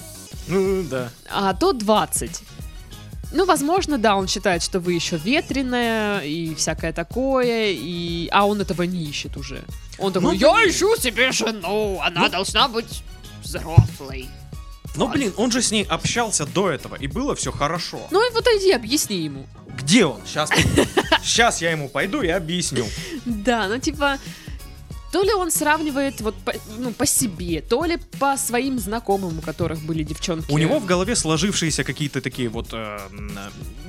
Ну, 0.47 0.83
да. 0.83 1.09
а 1.29 1.53
то 1.53 1.73
20. 1.73 2.41
Ну, 3.33 3.45
возможно, 3.45 3.97
да, 3.97 4.15
он 4.15 4.27
считает, 4.27 4.61
что 4.63 4.79
вы 4.79 4.93
еще 4.93 5.17
ветреная 5.17 6.21
и 6.21 6.53
всякое 6.55 6.93
такое, 6.93 7.71
и... 7.71 8.29
а 8.31 8.45
он 8.45 8.61
этого 8.61 8.83
не 8.83 9.03
ищет 9.03 9.37
уже. 9.37 9.63
Он 9.97 10.13
такой, 10.13 10.37
Ну, 10.37 10.39
я 10.39 10.69
ищу 10.69 10.95
себе 10.97 11.31
жену, 11.31 11.99
она 12.01 12.21
Ну. 12.21 12.29
должна 12.29 12.67
быть 12.67 13.03
взрослой. 13.43 14.29
Ну, 14.95 15.07
блин, 15.07 15.33
он 15.37 15.51
же 15.51 15.61
с 15.63 15.71
ней 15.71 15.83
общался 15.83 16.45
до 16.45 16.69
этого, 16.69 16.95
и 16.95 17.07
было 17.07 17.33
все 17.35 17.51
хорошо. 17.51 17.99
Ну 18.11 18.21
и 18.29 18.31
вот 18.33 18.45
иди, 18.47 18.71
объясни 18.71 19.17
ему. 19.23 19.47
Где 19.75 20.05
он? 20.05 20.21
Сейчас, 20.27 20.51
сейчас 21.23 21.61
я 21.61 21.71
ему 21.71 21.89
пойду 21.89 22.21
и 22.21 22.27
объясню. 22.27 22.85
Да, 23.25 23.67
ну 23.67 23.79
типа, 23.79 24.19
то 25.13 25.21
ли 25.23 25.31
он 25.31 25.51
сравнивает 25.51 26.21
вот 26.21 26.35
по, 26.43 26.53
ну, 26.79 26.91
по 26.91 27.05
себе, 27.05 27.61
то 27.61 27.85
ли 27.85 27.97
по 28.19 28.35
своим 28.35 28.79
знакомым, 28.79 29.37
у 29.37 29.41
которых 29.41 29.79
были 29.85 30.01
девчонки. 30.03 30.51
У 30.51 30.57
него 30.57 30.79
в 30.79 30.85
голове 30.87 31.15
сложившиеся 31.15 31.83
какие-то 31.83 32.19
такие 32.19 32.49
вот 32.49 32.69
э, 32.73 32.99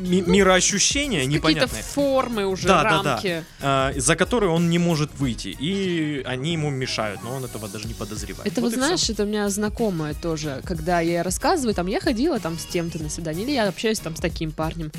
ми- 0.01 0.21
мироощущения 0.21 1.21
какие-то 1.25 1.49
непонятные, 1.49 1.83
формы 1.83 2.45
уже, 2.47 2.69
Да, 2.69 2.83
да, 2.83 3.03
да. 3.03 3.13
рамки. 3.15 3.45
э, 3.61 3.93
за 4.01 4.17
которые 4.17 4.51
он 4.51 4.69
не 4.69 4.79
может 4.79 5.11
выйти. 5.19 5.49
И 5.49 6.23
они 6.27 6.53
ему 6.53 6.69
мешают, 6.71 7.23
но 7.25 7.37
он 7.37 7.45
этого 7.45 7.69
даже 7.69 7.89
не 7.89 7.95
подозревает. 7.95 8.47
Это 8.53 8.61
Вот 8.61 8.71
вот 8.73 8.79
знаешь, 8.79 9.09
это 9.09 9.23
у 9.23 9.27
меня 9.27 9.49
знакомая 9.49 10.15
тоже, 10.15 10.61
когда 10.65 11.01
я 11.01 11.23
рассказываю, 11.23 11.75
там 11.75 11.87
я 11.87 12.01
ходила 12.01 12.39
там 12.39 12.59
с 12.59 12.67
тем-то 12.67 13.03
на 13.03 13.09
свидание, 13.09 13.45
или 13.47 13.53
я 13.53 13.69
общаюсь 13.69 13.99
там 14.01 14.15
с 14.15 14.21
таким 14.21 14.53
парнем. 14.53 14.93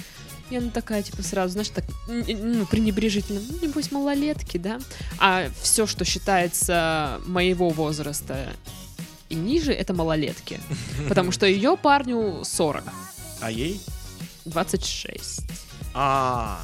И 0.51 0.57
она 0.57 0.69
такая, 0.69 1.01
типа, 1.01 1.23
сразу, 1.23 1.53
знаешь, 1.53 1.69
так, 1.69 1.85
ну, 2.07 2.65
пренебрежительно, 2.67 3.41
ну, 3.49 3.67
небось, 3.67 3.91
малолетки, 3.91 4.57
да? 4.57 4.79
А 5.19 5.47
все, 5.61 5.87
что 5.87 6.05
считается 6.05 7.19
моего 7.25 7.69
возраста 7.69 8.49
и 9.29 9.35
ниже, 9.35 9.73
это 9.73 9.93
малолетки. 9.93 10.59
Потому 11.09 11.31
что 11.31 11.45
ее 11.47 11.77
парню 11.77 12.43
40, 12.43 12.83
А 13.41 13.51
ей? 13.51 13.81
26. 14.45 15.41
А, 15.95 16.61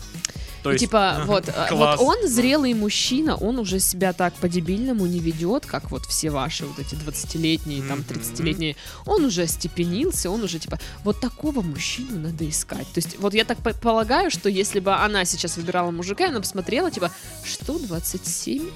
То 0.63 0.69
И 0.69 0.73
есть, 0.73 0.85
типа, 0.85 1.23
вот, 1.25 1.49
а, 1.49 1.67
вот 1.73 1.99
он 1.99 2.27
зрелый 2.27 2.73
мужчина, 2.73 3.35
он 3.35 3.57
уже 3.59 3.79
себя 3.79 4.13
так 4.13 4.33
по-дебильному 4.35 5.05
не 5.07 5.19
ведет, 5.19 5.65
как 5.65 5.89
вот 5.91 6.05
все 6.05 6.29
ваши 6.29 6.65
вот 6.65 6.77
эти 6.79 6.93
20-летние, 6.95 7.81
там, 7.87 7.99
Мгм. 7.99 8.05
30-летние. 8.07 8.75
Он 9.05 9.25
уже 9.25 9.47
степенился, 9.47 10.29
он 10.29 10.43
уже, 10.43 10.59
типа, 10.59 10.79
вот 11.03 11.19
такого 11.19 11.61
мужчину 11.61 12.19
надо 12.19 12.47
искать. 12.47 12.87
То 12.93 12.97
есть, 12.99 13.17
вот 13.19 13.33
я 13.33 13.43
так 13.45 13.57
по- 13.57 13.73
полагаю, 13.73 14.29
что 14.29 14.49
если 14.49 14.79
бы 14.79 14.93
она 14.93 15.25
сейчас 15.25 15.57
выбирала 15.57 15.91
мужика, 15.91 16.27
она 16.27 16.39
посмотрела, 16.41 16.91
типа, 16.91 17.11
что, 17.43 17.79
27? 17.79 18.69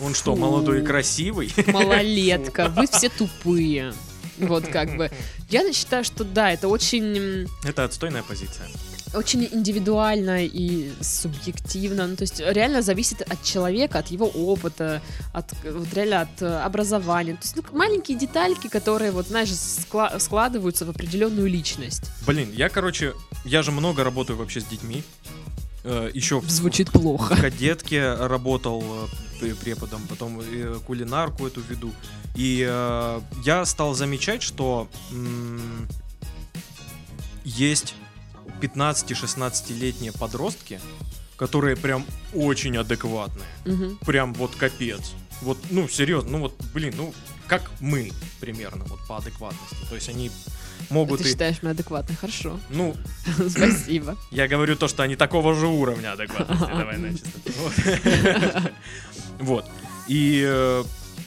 Он 0.00 0.14
что, 0.14 0.34
Фу. 0.34 0.40
молодой 0.40 0.80
и 0.82 0.84
красивый? 0.84 1.52
Малолетка, 1.66 2.68
вы 2.68 2.86
все 2.86 3.08
тупые. 3.08 3.94
Вот 4.38 4.66
как 4.66 4.96
бы. 4.96 5.10
Я 5.50 5.70
считаю, 5.72 6.04
что 6.04 6.24
да, 6.24 6.50
это 6.50 6.68
очень 6.68 7.46
Это 7.64 7.84
отстойная 7.84 8.22
позиция. 8.22 8.66
Очень 9.14 9.48
индивидуально 9.52 10.44
и 10.44 10.90
субъективно. 11.00 12.06
Ну, 12.06 12.16
то 12.16 12.22
есть 12.22 12.40
реально 12.40 12.82
зависит 12.82 13.22
от 13.22 13.42
человека, 13.42 13.98
от 13.98 14.08
его 14.08 14.26
опыта, 14.26 15.02
от 15.32 15.52
вот 15.64 15.92
реально 15.94 16.22
от 16.22 16.42
э, 16.42 16.46
образования. 16.60 17.34
То 17.34 17.42
есть 17.42 17.56
ну, 17.56 17.62
маленькие 17.78 18.18
детальки, 18.18 18.68
которые 18.68 19.10
вот 19.10 19.26
знаешь 19.28 19.48
скла- 19.50 20.18
складываются 20.18 20.84
в 20.86 20.90
определенную 20.90 21.48
личность. 21.48 22.04
Блин, 22.26 22.50
я, 22.56 22.68
короче, 22.68 23.12
я 23.44 23.62
же 23.62 23.70
много 23.70 24.04
работаю 24.04 24.36
вообще 24.38 24.60
с 24.60 24.64
детьми. 24.64 25.02
Э, 25.84 26.10
Еще 26.14 26.40
в 26.40 26.48
Звучит 26.50 26.90
плохо. 26.90 27.34
в 27.34 27.40
кадетке 27.40 28.14
работал 28.14 28.82
э, 29.40 29.44
пре- 29.44 29.54
преподом, 29.56 30.00
потом 30.08 30.40
кулинарку 30.86 31.46
эту 31.46 31.60
веду. 31.60 31.90
И 32.36 32.64
э, 32.66 33.20
я 33.44 33.64
стал 33.66 33.94
замечать, 33.94 34.42
что 34.42 34.88
м, 35.10 35.86
есть 37.44 37.94
15-16-летние 38.60 40.12
подростки, 40.12 40.80
которые 41.36 41.76
прям 41.76 42.04
очень 42.34 42.76
адекватные. 42.76 43.48
Мгм. 43.64 43.98
Прям 43.98 44.34
вот 44.34 44.54
капец. 44.54 45.12
Вот, 45.40 45.58
ну, 45.70 45.88
серьезно, 45.88 46.30
ну 46.30 46.38
вот, 46.40 46.54
блин, 46.72 46.94
ну, 46.96 47.12
как 47.48 47.70
мы 47.80 48.12
примерно, 48.40 48.84
вот 48.84 49.00
по 49.08 49.16
адекватности. 49.18 49.76
То 49.88 49.96
есть 49.96 50.08
они 50.08 50.30
могут 50.88 51.20
Ты 51.20 51.28
и... 51.28 51.32
считаешь 51.32 51.62
меня 51.62 51.72
адекватной? 51.72 52.16
Хорошо. 52.16 52.60
Ну, 52.70 52.94
Спасибо. 53.48 54.16
я 54.30 54.46
говорю 54.46 54.76
то, 54.76 54.86
что 54.88 55.02
они 55.02 55.16
такого 55.16 55.54
же 55.54 55.66
уровня 55.66 56.12
адекватности. 56.12 56.66
Давай 56.66 56.98
на 56.98 57.12
чистоту. 57.12 57.52
Вот. 59.38 59.64
Вот. 59.64 59.70
И 60.08 60.44
э, 60.46 60.84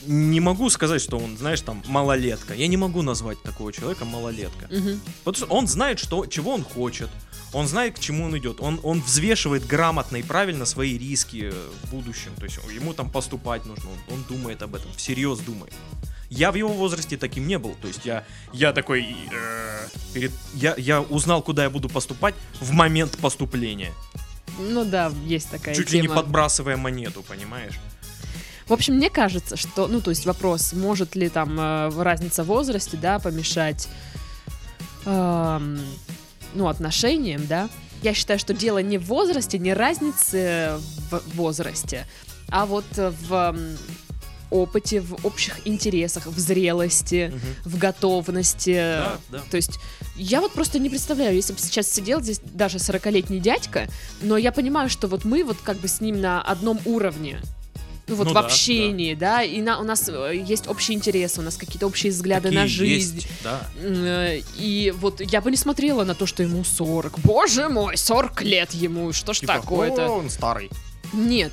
не 0.08 0.40
могу 0.40 0.70
сказать, 0.70 1.02
что 1.02 1.18
он, 1.18 1.38
знаешь, 1.38 1.62
там, 1.62 1.84
малолетка. 1.88 2.54
Я 2.54 2.68
не 2.68 2.78
могу 2.78 3.02
назвать 3.02 3.42
такого 3.44 3.72
человека 3.74 4.06
малолетка. 4.06 4.68
Мгм. 4.70 5.02
Потому 5.24 5.46
что 5.46 5.56
он 5.56 5.68
знает, 5.68 6.00
что, 6.00 6.26
чего 6.26 6.54
он 6.54 6.64
хочет. 6.64 7.10
Он 7.54 7.68
знает, 7.68 7.96
к 7.96 8.00
чему 8.00 8.26
он 8.26 8.38
идет. 8.38 8.60
Он, 8.60 8.80
он 8.84 9.02
взвешивает 9.02 9.66
грамотно 9.66 10.18
и 10.18 10.24
правильно 10.24 10.66
свои 10.66 10.98
риски 10.98 11.52
э, 11.52 11.70
в 11.84 11.92
будущем. 11.92 12.32
То 12.38 12.46
есть 12.46 12.60
ему 12.74 12.94
там 12.94 13.10
поступать 13.10 13.66
нужно. 13.66 13.90
Он, 13.90 14.16
он 14.16 14.24
думает 14.24 14.62
об 14.62 14.76
этом, 14.76 14.92
всерьез 14.96 15.40
думает. 15.40 15.74
Я 16.30 16.52
в 16.52 16.56
его 16.56 16.70
возрасте 16.70 17.18
таким 17.18 17.48
не 17.48 17.58
был. 17.58 17.76
То 17.82 17.88
есть 17.88 18.06
я, 18.06 18.26
я 18.52 18.74
такой... 18.74 19.16
э, 19.32 19.88
перед, 20.14 20.32
я, 20.54 20.76
я 20.78 21.02
узнал, 21.02 21.42
куда 21.42 21.64
я 21.64 21.70
буду 21.70 21.88
поступать 21.88 22.36
в 22.60 22.72
момент 22.72 23.18
поступления. 23.18 23.94
Ну 24.60 24.86
да, 24.86 25.12
есть 25.26 25.50
такая 25.50 25.76
Чуть 25.76 25.92
ли 25.92 26.02
не 26.02 26.08
тема. 26.08 26.22
подбрасывая 26.22 26.78
монету, 26.78 27.24
понимаешь? 27.24 27.80
В 28.68 28.74
общем, 28.74 28.96
мне 28.96 29.10
кажется, 29.10 29.56
что, 29.58 29.88
ну, 29.88 30.02
то 30.02 30.10
есть 30.10 30.26
вопрос, 30.26 30.74
может 30.74 31.16
ли 31.16 31.30
там 31.30 31.60
э, 31.60 31.90
разница 32.02 32.44
в 32.44 32.48
возрасте, 32.48 32.98
да, 32.98 33.20
помешать, 33.20 33.88
эм, 35.06 35.80
ну, 36.54 36.68
отношениям, 36.68 37.46
да. 37.48 37.70
Я 38.02 38.14
считаю, 38.14 38.40
что 38.40 38.54
дело 38.54 38.80
не 38.80 38.98
в 38.98 39.06
возрасте, 39.06 39.58
не 39.58 39.74
разнице 39.74 40.80
в 41.12 41.22
возрасте, 41.36 42.06
а 42.50 42.66
вот 42.66 42.86
э, 42.98 43.12
в 43.28 43.56
опыте, 44.52 45.02
в 45.02 45.26
общих 45.26 45.60
интересах, 45.66 46.28
в 46.28 46.40
зрелости, 46.40 47.32
Мгм. 47.34 47.56
в 47.66 47.78
готовности. 47.78 48.76
Да, 48.76 49.18
да. 49.30 49.42
То 49.50 49.58
есть 49.58 49.80
я 50.16 50.40
вот 50.40 50.54
просто 50.54 50.80
не 50.80 50.90
представляю, 50.90 51.36
если 51.36 51.54
бы 51.54 51.60
сейчас 51.60 51.92
сидел 51.92 52.22
здесь 52.22 52.40
даже 52.44 52.78
40-летний 52.78 53.40
дядька, 53.40 53.88
но 54.22 54.38
я 54.38 54.52
понимаю, 54.52 54.90
что 54.90 55.08
вот 55.08 55.26
мы 55.26 55.44
вот 55.44 55.58
как 55.64 55.78
бы 55.78 55.88
с 55.88 56.00
ним 56.00 56.22
на 56.22 56.42
одном 56.42 56.80
уровне. 56.86 57.40
Ну 58.08 58.16
вот 58.16 58.26
Ну 58.26 58.32
в 58.32 58.34
да, 58.34 58.42
общении, 58.42 59.16
да, 59.16 59.42
и 59.42 59.62
на, 59.62 59.80
у 59.80 59.84
нас 59.84 60.08
э, 60.10 60.34
есть 60.36 60.68
общие 60.68 60.96
интересы, 60.96 61.42
у 61.42 61.44
нас 61.44 61.58
какие-то 61.58 61.88
общие 61.88 62.12
взгляды 62.12 62.50
Такие 62.50 62.62
на 62.62 62.68
жизнь. 62.68 63.16
есть, 63.16 63.28
да. 63.44 63.68
Э, 63.82 64.42
И 64.58 64.94
вот 64.96 65.22
я 65.22 65.42
бы 65.42 65.50
не 65.50 65.58
смотрела 65.58 66.04
на 66.04 66.14
то, 66.14 66.28
что 66.28 66.44
ему 66.44 66.64
40. 66.64 67.20
Боже 67.20 67.68
мой, 67.68 67.98
40 67.98 68.42
лет 68.44 68.74
ему, 68.74 69.12
что 69.12 69.34
ж 69.34 69.40
Типа, 69.40 69.54
такое-то? 69.54 70.08
«О, 70.08 70.12
он 70.20 70.30
старый. 70.30 70.70
Нет. 71.14 71.52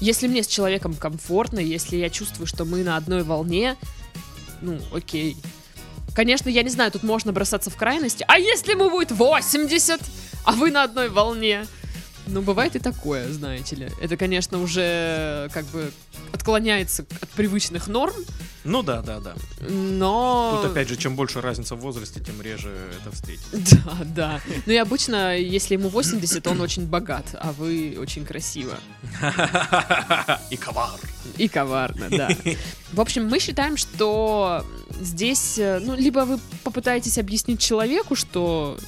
Если 0.00 0.26
мне 0.26 0.42
с 0.42 0.46
человеком 0.46 0.94
комфортно, 0.94 1.58
если 1.58 1.96
я 1.96 2.08
чувствую, 2.08 2.46
что 2.46 2.64
мы 2.64 2.82
на 2.82 2.96
одной 2.96 3.22
волне, 3.22 3.76
ну, 4.62 4.78
окей. 4.94 5.36
Конечно, 6.14 6.48
я 6.48 6.62
не 6.62 6.70
знаю, 6.70 6.90
тут 6.90 7.02
можно 7.02 7.32
бросаться 7.32 7.68
в 7.70 7.76
крайности. 7.76 8.24
А 8.26 8.38
если 8.38 8.72
ему 8.72 8.88
будет 8.90 9.12
80, 9.12 10.00
а 10.44 10.52
вы 10.52 10.70
на 10.70 10.84
одной 10.84 11.10
волне? 11.10 11.66
Ну, 12.30 12.42
бывает 12.42 12.76
и 12.76 12.78
такое, 12.78 13.30
знаете 13.32 13.76
ли. 13.76 13.88
Это, 14.00 14.16
конечно, 14.16 14.60
уже 14.60 15.50
как 15.52 15.64
бы 15.66 15.92
отклоняется 16.32 17.04
от 17.20 17.28
привычных 17.30 17.88
норм, 17.88 18.14
Ну 18.64 18.82
да, 18.82 19.02
да, 19.02 19.20
да. 19.20 19.34
но... 19.68 20.60
Тут 20.62 20.70
опять 20.72 20.88
же, 20.88 20.96
чем 20.96 21.16
больше 21.16 21.40
разница 21.40 21.74
в 21.74 21.80
возрасте, 21.80 22.20
тем 22.20 22.40
реже 22.40 22.72
это 23.00 23.10
встретить. 23.14 23.44
Да, 23.52 23.96
да. 24.04 24.40
Ну 24.66 24.72
и 24.72 24.76
обычно, 24.76 25.36
если 25.36 25.74
ему 25.74 25.88
80, 25.88 26.46
он 26.46 26.60
очень 26.60 26.86
богат, 26.86 27.26
а 27.34 27.52
вы 27.52 27.96
очень 27.98 28.24
красиво. 28.24 28.74
И 30.50 30.56
ковар. 30.56 31.00
И 31.36 31.48
коварно, 31.48 32.08
да. 32.10 32.28
В 32.92 33.00
общем, 33.00 33.28
мы 33.28 33.38
считаем, 33.40 33.76
что 33.76 34.64
здесь, 35.00 35.58
э, 35.58 35.80
ну, 35.80 35.94
либо 35.96 36.20
вы 36.20 36.38
попытаетесь 36.64 37.18
объяснить 37.18 37.60
человеку, 37.60 38.14
что, 38.14 38.78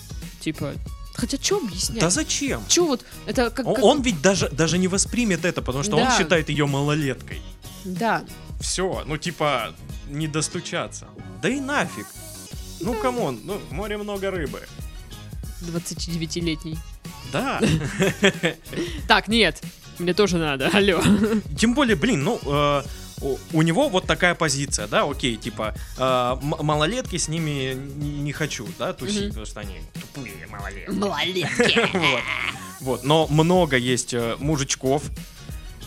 типа, 0.41 0.75
хотя 1.15 1.37
что 1.41 1.59
объяснять? 1.59 2.01
Да 2.01 2.11
зачем? 2.11 2.63
Че 2.69 2.85
вот, 2.87 3.05
это 3.27 3.51
как... 3.51 3.67
Он, 3.67 3.75
как- 3.75 3.85
он 3.85 4.03
ведь 4.03 4.21
даже, 4.23 4.49
даже 4.51 4.79
не 4.79 4.89
воспримет 4.89 5.45
это, 5.45 5.63
потому 5.63 5.85
что 5.85 5.97
он 5.97 6.05
Да. 6.05 6.19
считает 6.19 6.49
ее 6.49 6.67
малолеткой. 6.67 7.41
Да, 7.85 8.23
Все, 8.61 9.03
ну 9.07 9.17
типа, 9.17 9.75
не 10.09 10.29
достучаться. 10.29 11.09
Да 11.43 11.49
и 11.49 11.61
нафиг. 11.61 12.07
Ну, 12.81 12.95
come 12.95 13.21
on, 13.21 13.41
ну, 13.45 13.59
в 13.59 13.73
море 13.73 13.97
много 13.97 14.31
рыбы. 14.31 14.63
29-летний. 15.63 16.79
Да. 17.33 17.61
Так, 19.09 19.29
нет, 19.29 19.63
мне 19.99 20.15
тоже 20.15 20.39
надо, 20.39 20.69
алло. 20.73 21.01
Тем 21.59 21.75
более, 21.75 21.97
блин, 21.97 22.25
ну, 22.25 22.41
э, 22.45 22.83
у, 23.23 23.39
у 23.53 23.63
него 23.63 23.89
вот 23.89 24.07
такая 24.07 24.35
позиция, 24.35 24.87
да, 24.87 25.03
окей, 25.09 25.37
типа, 25.37 25.75
э, 25.99 26.37
малолетки 26.43 27.17
с 27.17 27.29
ними 27.29 27.75
не 27.75 28.33
хочу, 28.33 28.67
да, 28.79 28.93
тусить, 28.93 29.21
Мгм. 29.21 29.29
потому 29.29 29.47
что 29.47 29.61
они 29.61 29.81
тупые 29.95 30.47
малолетки. 30.51 30.91
Малолетки. 30.91 31.89
Вот. 32.03 32.21
Вот, 32.81 33.05
но 33.05 33.29
много 33.29 33.77
есть 33.77 34.13
э, 34.13 34.35
мужичков, 34.41 35.05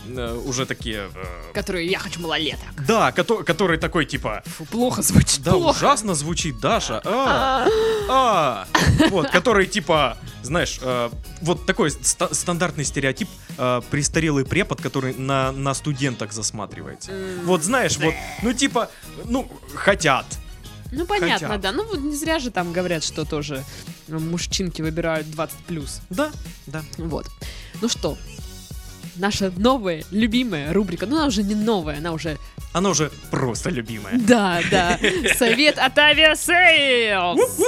э, 0.08 0.41
уже 0.46 0.65
такие, 0.65 1.10
э, 1.13 1.54
Которые, 1.54 1.88
я 1.88 2.00
хочу 2.00 2.20
малолеток. 2.22 2.68
да, 2.88 3.12
кото- 3.12 3.44
который 3.44 3.78
такой, 3.78 4.06
типа, 4.06 4.44
Фу, 4.46 4.65
плохо 4.65 5.02
звучит, 5.02 5.41
да, 5.44 5.52
плохо. 5.52 5.78
ужасно 5.78 6.15
звучит, 6.15 6.60
Даша, 6.60 7.02
а, 7.06 7.68
А, 8.10 8.68
вот, 9.10 9.30
который, 9.32 9.65
типа, 9.68 10.18
знаешь, 10.44 10.80
э, 10.82 11.10
вот 11.41 11.65
такой 11.65 11.91
ста- 11.91 12.34
стандартный 12.34 12.86
стереотип, 12.86 13.28
э, 13.58 13.82
престарелый 13.89 14.46
препод, 14.46 14.82
который 14.82 15.13
на, 15.15 15.52
на 15.52 15.74
студентах 15.74 16.32
засматривается. 16.34 17.12
Вот 17.44 17.63
знаешь, 17.63 17.98
вот, 17.98 18.13
ну 18.44 18.54
типа, 18.54 18.89
ну, 19.26 19.50
хотят. 19.74 20.26
Ну, 20.91 21.06
понятно, 21.06 21.48
Хотят. 21.48 21.62
да. 21.62 21.72
Ну, 21.72 21.84
вот 21.86 22.00
не 22.00 22.15
зря 22.15 22.39
же 22.39 22.52
там 22.52 22.72
говорят, 22.72 23.04
что 23.04 23.26
тоже 23.26 23.65
э, 24.08 24.18
мужчинки 24.18 24.82
выбирают 24.84 25.28
20+. 25.28 25.50
плюс. 25.68 26.00
Да, 26.10 26.32
да. 26.68 26.84
Вот. 26.98 27.26
Ну 27.82 27.89
что, 27.89 28.18
наша 29.17 29.51
новая, 29.58 30.04
любимая 30.12 30.73
рубрика. 30.73 31.06
Ну, 31.06 31.17
она 31.17 31.28
уже 31.28 31.43
не 31.43 31.56
новая, 31.56 31.97
она 31.97 32.12
уже... 32.12 32.38
Она 32.73 32.89
уже 32.89 33.12
просто 33.32 33.69
любимая. 33.69 34.19
Да, 34.19 34.62
да. 34.69 34.99
Совет 35.38 35.78
от 35.78 35.97
Aviasales. 35.98 37.62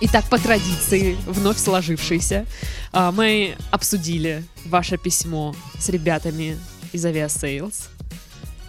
Итак, 0.00 0.24
по 0.28 0.38
традиции, 0.38 1.16
вновь 1.26 1.58
сложившейся, 1.58 2.46
а, 2.92 3.10
мы 3.10 3.56
обсудили 3.70 4.44
ваше 4.66 4.98
письмо 4.98 5.54
с 5.78 5.88
ребятами 5.88 6.58
из 6.92 7.04
Aviasales. 7.04 7.88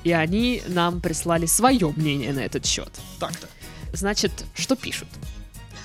И 0.03 0.11
они 0.11 0.61
нам 0.67 1.01
прислали 1.01 1.45
свое 1.45 1.91
мнение 1.95 2.31
на 2.31 2.39
этот 2.39 2.65
счет. 2.65 2.91
Так-то. 3.19 3.47
Значит, 3.91 4.31
что 4.53 4.75
пишут? 4.75 5.07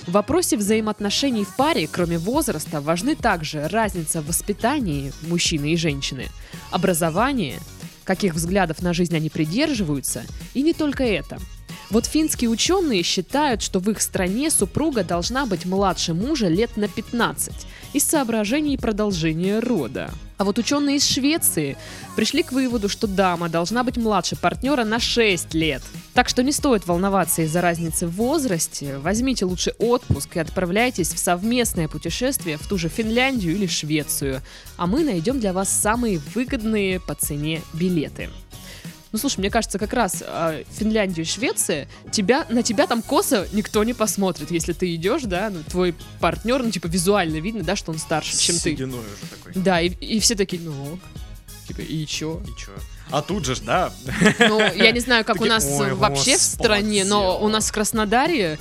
В 0.07 0.13
вопросе 0.13 0.57
взаимоотношений 0.57 1.45
в 1.45 1.55
паре, 1.57 1.89
кроме 1.91 2.19
возраста, 2.19 2.81
важны 2.81 3.15
также 3.15 3.69
разница 3.69 4.23
в 4.23 4.29
воспитании 4.29 5.13
мужчины 5.23 5.73
и 5.73 5.77
женщины, 5.77 6.27
образование, 6.71 7.59
каких 8.05 8.35
взглядов 8.35 8.83
на 8.83 8.95
жизнь 8.95 9.15
они 9.15 9.29
придерживаются, 9.29 10.23
и 10.55 10.63
не 10.63 10.73
только 10.73 11.05
это. 11.05 11.39
Вот 11.91 12.07
финские 12.07 12.51
ученые 12.51 13.03
считают, 13.03 13.63
что 13.63 13.79
в 13.81 13.91
их 13.91 14.01
стране 14.01 14.51
супруга 14.51 15.05
должна 15.05 15.45
быть 15.45 15.67
младше 15.67 16.15
мужа 16.15 16.49
лет 16.49 16.77
на 16.77 16.89
15 16.89 17.53
из 17.93 18.05
соображений 18.05 18.79
продолжения 18.79 19.59
рода. 19.59 20.11
А 20.41 20.45
вот 20.45 20.59
ученые 20.59 20.97
из 20.97 21.07
Швеции 21.07 21.77
пришли 22.17 22.43
к 22.43 22.53
выводу, 22.53 22.89
что 22.89 23.07
дама 23.07 23.51
должна 23.51 23.85
быть 23.85 23.99
младше 23.99 24.37
партнера 24.37 24.85
на 24.85 24.99
6 24.99 25.53
лет. 25.53 25.83
Так 26.15 26.31
что 26.31 26.43
не 26.43 26.51
стоит 26.51 26.87
волноваться 26.87 27.43
из-за 27.43 27.61
разницы 27.61 28.07
в 28.07 28.13
возрасте. 28.13 28.97
Возьмите 28.97 29.45
лучше 29.45 29.75
отпуск 29.79 30.37
и 30.37 30.41
отправляйтесь 30.41 31.13
в 31.13 31.19
совместное 31.19 31.89
путешествие 31.89 32.57
в 32.57 32.67
ту 32.67 32.79
же 32.79 32.89
Финляндию 32.89 33.55
или 33.55 33.67
Швецию. 33.67 34.41
А 34.79 34.87
мы 34.87 35.05
найдем 35.05 35.41
для 35.41 35.53
вас 35.53 35.69
самые 35.69 36.23
выгодные 36.35 37.01
по 37.01 37.15
цене 37.15 37.61
билеты. 37.75 38.31
Ну, 39.13 39.19
слушай, 39.19 39.41
мне 39.41 39.51
кажется, 39.51 39.79
как 39.79 39.93
раз 39.93 40.23
э, 40.25 40.65
Финляндия 40.71 41.23
и 41.23 41.25
Швеция, 41.25 41.89
тебя, 42.13 42.47
на 42.49 42.63
тебя 42.63 42.87
там 42.87 43.03
косо 43.03 43.49
никто 43.53 43.83
не 43.83 43.93
посмотрит, 43.93 44.53
если 44.53 44.73
ты 44.73 44.95
идешь, 44.95 45.23
да, 45.23 45.51
ну, 45.51 45.63
твой 45.65 45.97
партнер, 46.21 46.63
ну, 46.63 46.71
типа, 46.71 46.87
визуально 46.87 47.39
видно, 47.39 47.63
да, 47.65 47.75
что 47.75 47.91
он 47.91 47.99
старше, 47.99 48.39
чем 48.39 48.57
ты. 48.57 48.75
Уже 48.75 49.03
такой. 49.31 49.53
Да, 49.55 49.81
и, 49.81 49.89
и 49.89 50.21
все 50.21 50.37
такие, 50.37 50.63
ну, 50.63 50.95
ок. 50.95 51.01
типа, 51.67 51.81
и 51.81 52.07
чё? 52.07 52.41
И 52.47 52.61
чё? 52.61 52.71
А 53.11 53.23
тут 53.23 53.45
же 53.45 53.57
да, 53.63 53.93
Ну, 54.39 54.61
я 54.75 54.93
не 54.93 55.01
знаю, 55.01 55.25
как 55.25 55.41
у 55.41 55.45
нас 55.45 55.67
«Ой, 55.67 55.95
вообще 55.95 56.37
в 56.37 56.39
господи». 56.39 56.55
стране, 56.55 57.05
но 57.05 57.41
у 57.43 57.49
нас 57.49 57.69
в 57.69 57.73
Краснодаре 57.73 58.59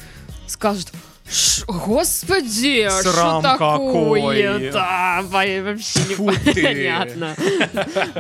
скажут, 0.48 0.92
«Ш- 1.32 1.64
Господи, 1.68 2.90
что 3.02 3.40
такое? 3.42 3.58
какой!» 3.58 4.72
Да, 4.72 5.22
во- 5.24 5.62
вообще 5.64 6.00
непонятно. 6.18 7.36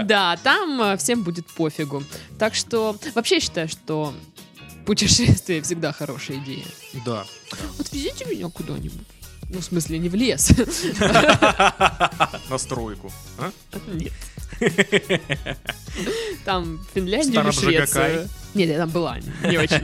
Да, 0.06 0.38
там 0.44 0.82
э, 0.82 0.98
всем 0.98 1.24
будет 1.24 1.48
пофигу. 1.48 2.04
Так 2.38 2.54
что 2.56 2.96
вообще 3.16 3.36
я 3.36 3.42
считаю, 3.42 3.68
что 3.68 4.14
путешествие 4.86 5.62
всегда 5.62 5.92
хорошая 5.92 6.38
идея. 6.38 6.66
да. 7.06 7.26
Отвезите 7.80 8.26
меня 8.26 8.50
куда-нибудь. 8.50 9.08
Ну, 9.52 9.60
в 9.60 9.64
смысле, 9.64 9.98
не 9.98 10.10
в 10.10 10.16
лес. 10.16 10.52
На 11.00 12.58
стройку. 12.58 13.12
а? 13.40 13.52
Нет. 13.92 14.14
Там 16.46 16.80
Финляндия 16.94 17.40
или? 17.42 17.52
Швеция. 17.52 18.28
Нет, 18.54 18.70
я 18.70 18.78
там 18.78 18.90
была, 18.90 19.18
не 19.44 19.58
очень. 19.58 19.82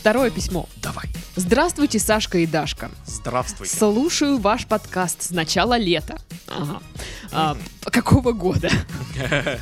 Второе 0.00 0.30
письмо. 0.30 0.66
Давай. 0.76 1.04
Здравствуйте, 1.36 1.98
Сашка 1.98 2.38
и 2.38 2.46
Дашка. 2.46 2.90
Здравствуйте. 3.04 3.76
Слушаю 3.76 4.38
ваш 4.38 4.66
подкаст 4.66 5.24
с 5.24 5.30
начала 5.30 5.76
лета. 5.76 6.18
Ага. 6.48 6.80
А, 7.32 7.54
какого 7.84 8.32
года? 8.32 8.70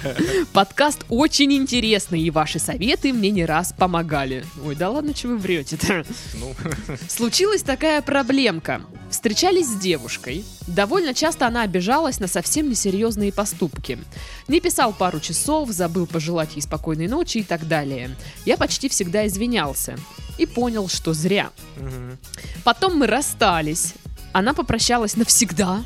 Подкаст 0.53 1.05
очень 1.09 1.53
интересный, 1.55 2.21
и 2.21 2.31
ваши 2.31 2.61
советы 2.61 3.13
мне 3.13 3.31
не 3.31 3.45
раз 3.45 3.75
помогали. 3.77 4.45
Ой, 4.65 4.77
да 4.77 4.91
ладно, 4.91 5.15
что 5.15 5.27
вы 5.27 5.39
врете-то? 5.39 6.07
Ну, 6.35 6.55
Случилась 7.09 7.63
такая 7.63 8.01
проблемка. 8.01 8.83
Встречались 9.11 9.67
с 9.67 9.75
девушкой. 9.81 10.45
Довольно 10.69 11.15
часто 11.15 11.49
она 11.49 11.63
обижалась 11.63 12.21
на 12.21 12.29
совсем 12.29 12.71
несерьезные 12.71 13.33
поступки. 13.33 13.99
Не 14.47 14.61
писал 14.61 14.93
пару 14.93 15.19
часов, 15.19 15.71
забыл 15.71 16.07
пожелать 16.07 16.55
ей 16.55 16.63
спокойной 16.63 17.09
ночи 17.09 17.39
и 17.39 17.43
так 17.43 17.67
далее. 17.67 18.15
Я 18.45 18.57
почти 18.57 18.89
всегда 18.89 19.27
извинялся. 19.27 19.99
И 20.39 20.47
понял, 20.47 20.89
что 20.89 21.13
зря. 21.13 21.51
мгм. 21.77 22.19
Потом 22.65 22.97
мы 22.97 23.07
расстались. 23.07 23.95
Она 24.33 24.55
попрощалась 24.55 25.17
навсегда. 25.17 25.85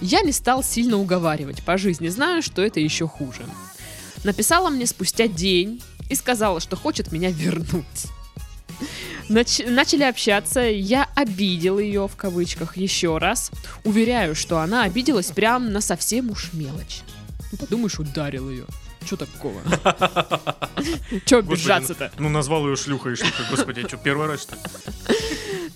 Я 0.00 0.20
не 0.20 0.32
стал 0.32 0.62
сильно 0.62 0.98
уговаривать. 0.98 1.62
По 1.62 1.78
жизни 1.78 2.08
знаю, 2.08 2.42
что 2.42 2.62
это 2.62 2.80
еще 2.80 3.08
хуже. 3.08 3.46
Написала 4.24 4.68
мне 4.68 4.86
спустя 4.86 5.26
день 5.26 5.82
и 6.10 6.14
сказала, 6.14 6.60
что 6.60 6.76
хочет 6.76 7.12
меня 7.12 7.30
вернуть. 7.30 8.06
Нач- 9.30 9.68
начали 9.70 10.02
общаться, 10.04 10.60
я 10.60 11.08
обидел 11.14 11.78
ее 11.78 12.06
в 12.08 12.16
кавычках 12.16 12.76
еще 12.76 13.18
раз. 13.18 13.50
Уверяю, 13.84 14.34
что 14.34 14.58
она 14.60 14.82
обиделась 14.82 15.28
прям 15.32 15.72
на 15.72 15.80
совсем 15.80 16.30
уж 16.30 16.52
мелочь. 16.52 17.00
Ну, 17.52 17.58
подумаешь, 17.58 17.98
ударил 17.98 18.50
ее. 18.50 18.66
Че 19.06 19.16
такого? 19.16 19.60
Че 21.24 21.38
обижаться-то? 21.38 22.10
Ну, 22.18 22.28
назвал 22.28 22.66
ее 22.68 22.76
шлюхой 22.76 23.12
и 23.12 23.16
шлюхой. 23.16 23.46
Господи, 23.50 23.86
что, 23.86 23.96
первый 23.96 24.26
раз, 24.26 24.42
что 24.42 24.56
ли? 24.56 24.60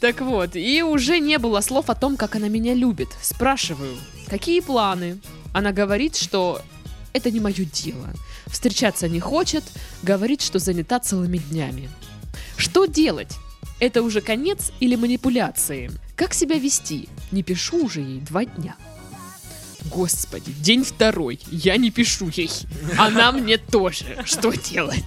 Так 0.01 0.21
вот, 0.21 0.57
и 0.57 0.83
уже 0.83 1.21
не 1.21 1.39
было 1.39 1.61
слов 1.61 1.91
о 1.91 1.95
том, 1.95 2.17
как 2.17 2.37
она 2.37 2.49
меня 2.49 2.75
любит. 2.75 3.09
Спрашиваю, 3.23 3.97
какие 4.29 4.61
планы? 4.61 5.21
Она 5.53 5.73
говорит, 5.73 6.17
что 6.17 6.61
это 7.13 7.31
не 7.31 7.41
мое 7.41 7.65
дело. 7.65 8.09
Встречаться 8.47 9.09
не 9.09 9.21
хочет, 9.21 9.65
говорит, 10.03 10.43
что 10.43 10.59
занята 10.59 10.99
целыми 10.99 11.39
днями. 11.39 11.89
Что 12.57 12.87
делать? 12.87 13.37
Это 13.79 14.03
уже 14.03 14.21
конец 14.21 14.73
или 14.81 14.97
манипуляции? 14.97 15.91
Как 16.17 16.35
себя 16.35 16.59
вести? 16.59 17.09
Не 17.31 17.43
пишу 17.43 17.85
уже 17.85 18.01
ей 18.01 18.21
два 18.21 18.45
дня. 18.45 18.75
Господи, 19.87 20.53
день 20.53 20.85
второй, 20.85 21.41
я 21.51 21.77
не 21.77 21.91
пишу 21.91 22.31
ей. 22.35 22.51
Она 22.99 23.33
мне 23.33 23.57
тоже. 23.59 24.23
Что 24.25 24.53
делать? 24.53 25.05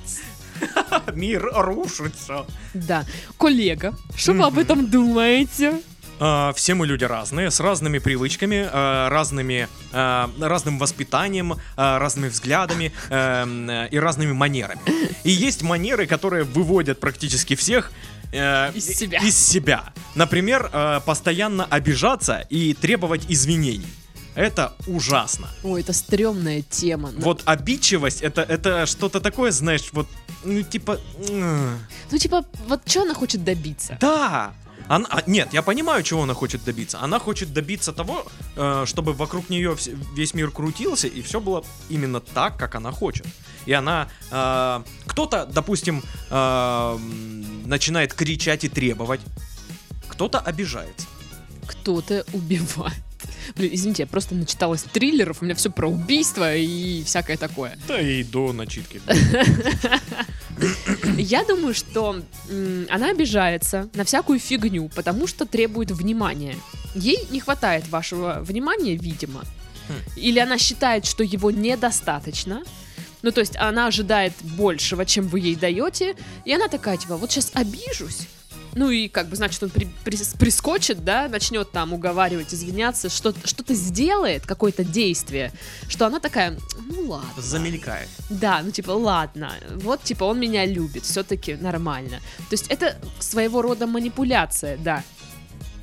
Мир 1.13 1.49
рушится. 1.53 2.45
Да. 2.73 3.05
Коллега, 3.37 3.93
что 4.15 4.33
вы 4.33 4.43
об 4.43 4.57
этом 4.57 4.89
думаете? 4.89 5.81
А, 6.19 6.53
все 6.53 6.73
мы 6.73 6.87
люди 6.87 7.03
разные, 7.03 7.51
с 7.51 7.59
разными 7.59 7.97
привычками, 7.99 8.67
а, 8.71 9.09
разными, 9.09 9.67
а, 9.91 10.29
разным 10.39 10.77
воспитанием, 10.77 11.55
разными 11.75 12.29
взглядами 12.29 12.91
и 13.09 13.97
разными 13.97 14.31
манерами. 14.31 14.81
И 15.23 15.31
есть 15.31 15.63
манеры, 15.63 16.05
которые 16.07 16.43
выводят 16.43 16.99
практически 16.99 17.55
всех 17.55 17.91
э, 18.31 18.71
Из 18.73 18.85
себя. 18.85 19.19
из 19.19 19.37
себя. 19.37 19.93
Например, 20.15 21.01
постоянно 21.05 21.65
обижаться 21.65 22.45
и 22.49 22.73
требовать 22.73 23.25
извинений. 23.29 23.87
Это 24.35 24.73
ужасно. 24.87 25.47
Ой, 25.63 25.81
это 25.81 25.93
стрёмная 25.93 26.61
тема. 26.61 27.11
Вот 27.17 27.43
обидчивость 27.45 28.21
это, 28.21 28.41
это 28.41 28.85
что-то 28.85 29.19
такое, 29.19 29.51
знаешь, 29.51 29.89
вот, 29.93 30.07
ну 30.43 30.61
типа. 30.63 30.99
Ну, 31.29 32.17
типа, 32.17 32.43
вот 32.67 32.81
что 32.85 33.01
она 33.03 33.13
хочет 33.13 33.43
добиться? 33.43 33.97
Да! 34.01 34.53
Она, 34.89 35.07
а, 35.09 35.23
нет, 35.27 35.53
я 35.53 35.61
понимаю, 35.61 36.03
чего 36.03 36.23
она 36.23 36.33
хочет 36.33 36.63
добиться. 36.65 36.99
Она 36.99 37.17
хочет 37.19 37.53
добиться 37.53 37.93
того, 37.93 38.25
э, 38.57 38.83
чтобы 38.85 39.13
вокруг 39.13 39.49
нее 39.49 39.71
вс- 39.71 39.95
весь 40.13 40.33
мир 40.33 40.51
крутился, 40.51 41.07
и 41.07 41.21
все 41.21 41.39
было 41.39 41.63
именно 41.89 42.19
так, 42.19 42.57
как 42.57 42.75
она 42.75 42.91
хочет. 42.91 43.25
И 43.65 43.71
она... 43.71 44.09
э, 44.29 44.83
кто-то, 45.05 45.45
допустим, 45.45 46.03
э, 46.29 46.97
начинает 47.65 48.13
кричать 48.13 48.65
и 48.65 48.69
требовать. 48.69 49.21
Кто-то 50.09 50.39
обижается. 50.39 51.07
Кто-то 51.65 52.25
убивает. 52.33 52.93
Блин, 53.55 53.69
извините, 53.73 54.03
я 54.03 54.07
просто 54.07 54.35
начиталась 54.35 54.83
триллеров, 54.83 55.41
у 55.41 55.45
меня 55.45 55.55
все 55.55 55.69
про 55.69 55.87
убийство 55.87 56.55
и 56.55 57.03
всякое 57.03 57.37
такое. 57.37 57.77
Да 57.87 57.99
и 57.99 58.23
до 58.23 58.53
начитки. 58.53 59.01
Я 61.17 61.43
думаю, 61.43 61.73
что 61.73 62.21
она 62.89 63.09
обижается 63.09 63.89
на 63.93 64.03
всякую 64.03 64.39
фигню, 64.39 64.89
потому 64.95 65.27
что 65.27 65.45
требует 65.45 65.91
внимания. 65.91 66.55
Ей 66.95 67.27
не 67.31 67.39
хватает 67.39 67.87
вашего 67.89 68.39
внимания, 68.41 68.95
видимо. 68.95 69.41
Хм. 69.87 69.93
Или 70.15 70.39
она 70.39 70.57
считает, 70.57 71.05
что 71.05 71.23
его 71.23 71.51
недостаточно. 71.51 72.63
Ну, 73.23 73.31
то 73.31 73.39
есть 73.39 73.55
она 73.57 73.87
ожидает 73.87 74.33
большего, 74.41 75.05
чем 75.05 75.27
вы 75.27 75.39
ей 75.39 75.55
даете. 75.55 76.15
И 76.45 76.53
она 76.53 76.67
такая, 76.67 76.97
типа, 76.97 77.17
вот 77.17 77.31
сейчас 77.31 77.51
обижусь. 77.53 78.27
Ну 78.75 78.89
и 78.89 79.07
как 79.07 79.27
бы, 79.29 79.35
значит, 79.35 79.61
он 79.61 79.69
при- 79.69 79.87
прис- 80.03 80.37
прискочит, 80.37 81.03
да, 81.03 81.27
начнет 81.27 81.71
там 81.71 81.93
уговаривать, 81.93 82.53
извиняться, 82.53 83.09
что- 83.09 83.33
что-то 83.45 83.73
сделает, 83.73 84.45
какое-то 84.45 84.83
действие, 84.83 85.51
что 85.87 86.07
она 86.07 86.19
такая, 86.19 86.57
ну 86.87 87.07
ладно. 87.09 87.29
Замелькает. 87.41 88.09
Да, 88.29 88.61
ну 88.63 88.71
типа, 88.71 88.91
ладно, 88.91 89.53
вот 89.75 90.03
типа 90.03 90.23
он 90.23 90.39
меня 90.39 90.65
любит, 90.65 91.03
все-таки 91.05 91.55
нормально. 91.55 92.17
То 92.49 92.53
есть 92.53 92.67
это 92.69 92.97
своего 93.19 93.61
рода 93.61 93.85
манипуляция, 93.87 94.77
да. 94.77 95.03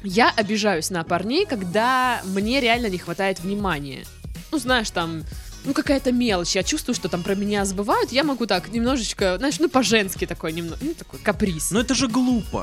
Я 0.02 0.30
обижаюсь 0.30 0.90
на 0.90 1.04
парней, 1.04 1.44
когда 1.46 2.22
мне 2.24 2.60
реально 2.60 2.86
не 2.86 2.98
хватает 2.98 3.40
внимания. 3.40 4.04
Ну, 4.50 4.58
знаешь, 4.58 4.90
там, 4.90 5.22
ну, 5.64 5.74
какая-то 5.74 6.12
мелочь, 6.12 6.56
я 6.56 6.62
чувствую, 6.62 6.94
что 6.94 7.08
там 7.08 7.22
про 7.22 7.34
меня 7.34 7.64
забывают, 7.64 8.12
я 8.12 8.24
могу 8.24 8.46
так 8.46 8.68
немножечко, 8.72 9.36
знаешь, 9.38 9.58
ну, 9.58 9.68
по-женски 9.68 10.26
такой, 10.26 10.52
немного, 10.52 10.78
ну, 10.80 10.94
такой 10.94 11.20
каприз. 11.20 11.70
Но 11.70 11.80
это 11.80 11.94
же 11.94 12.08
глупо. 12.08 12.62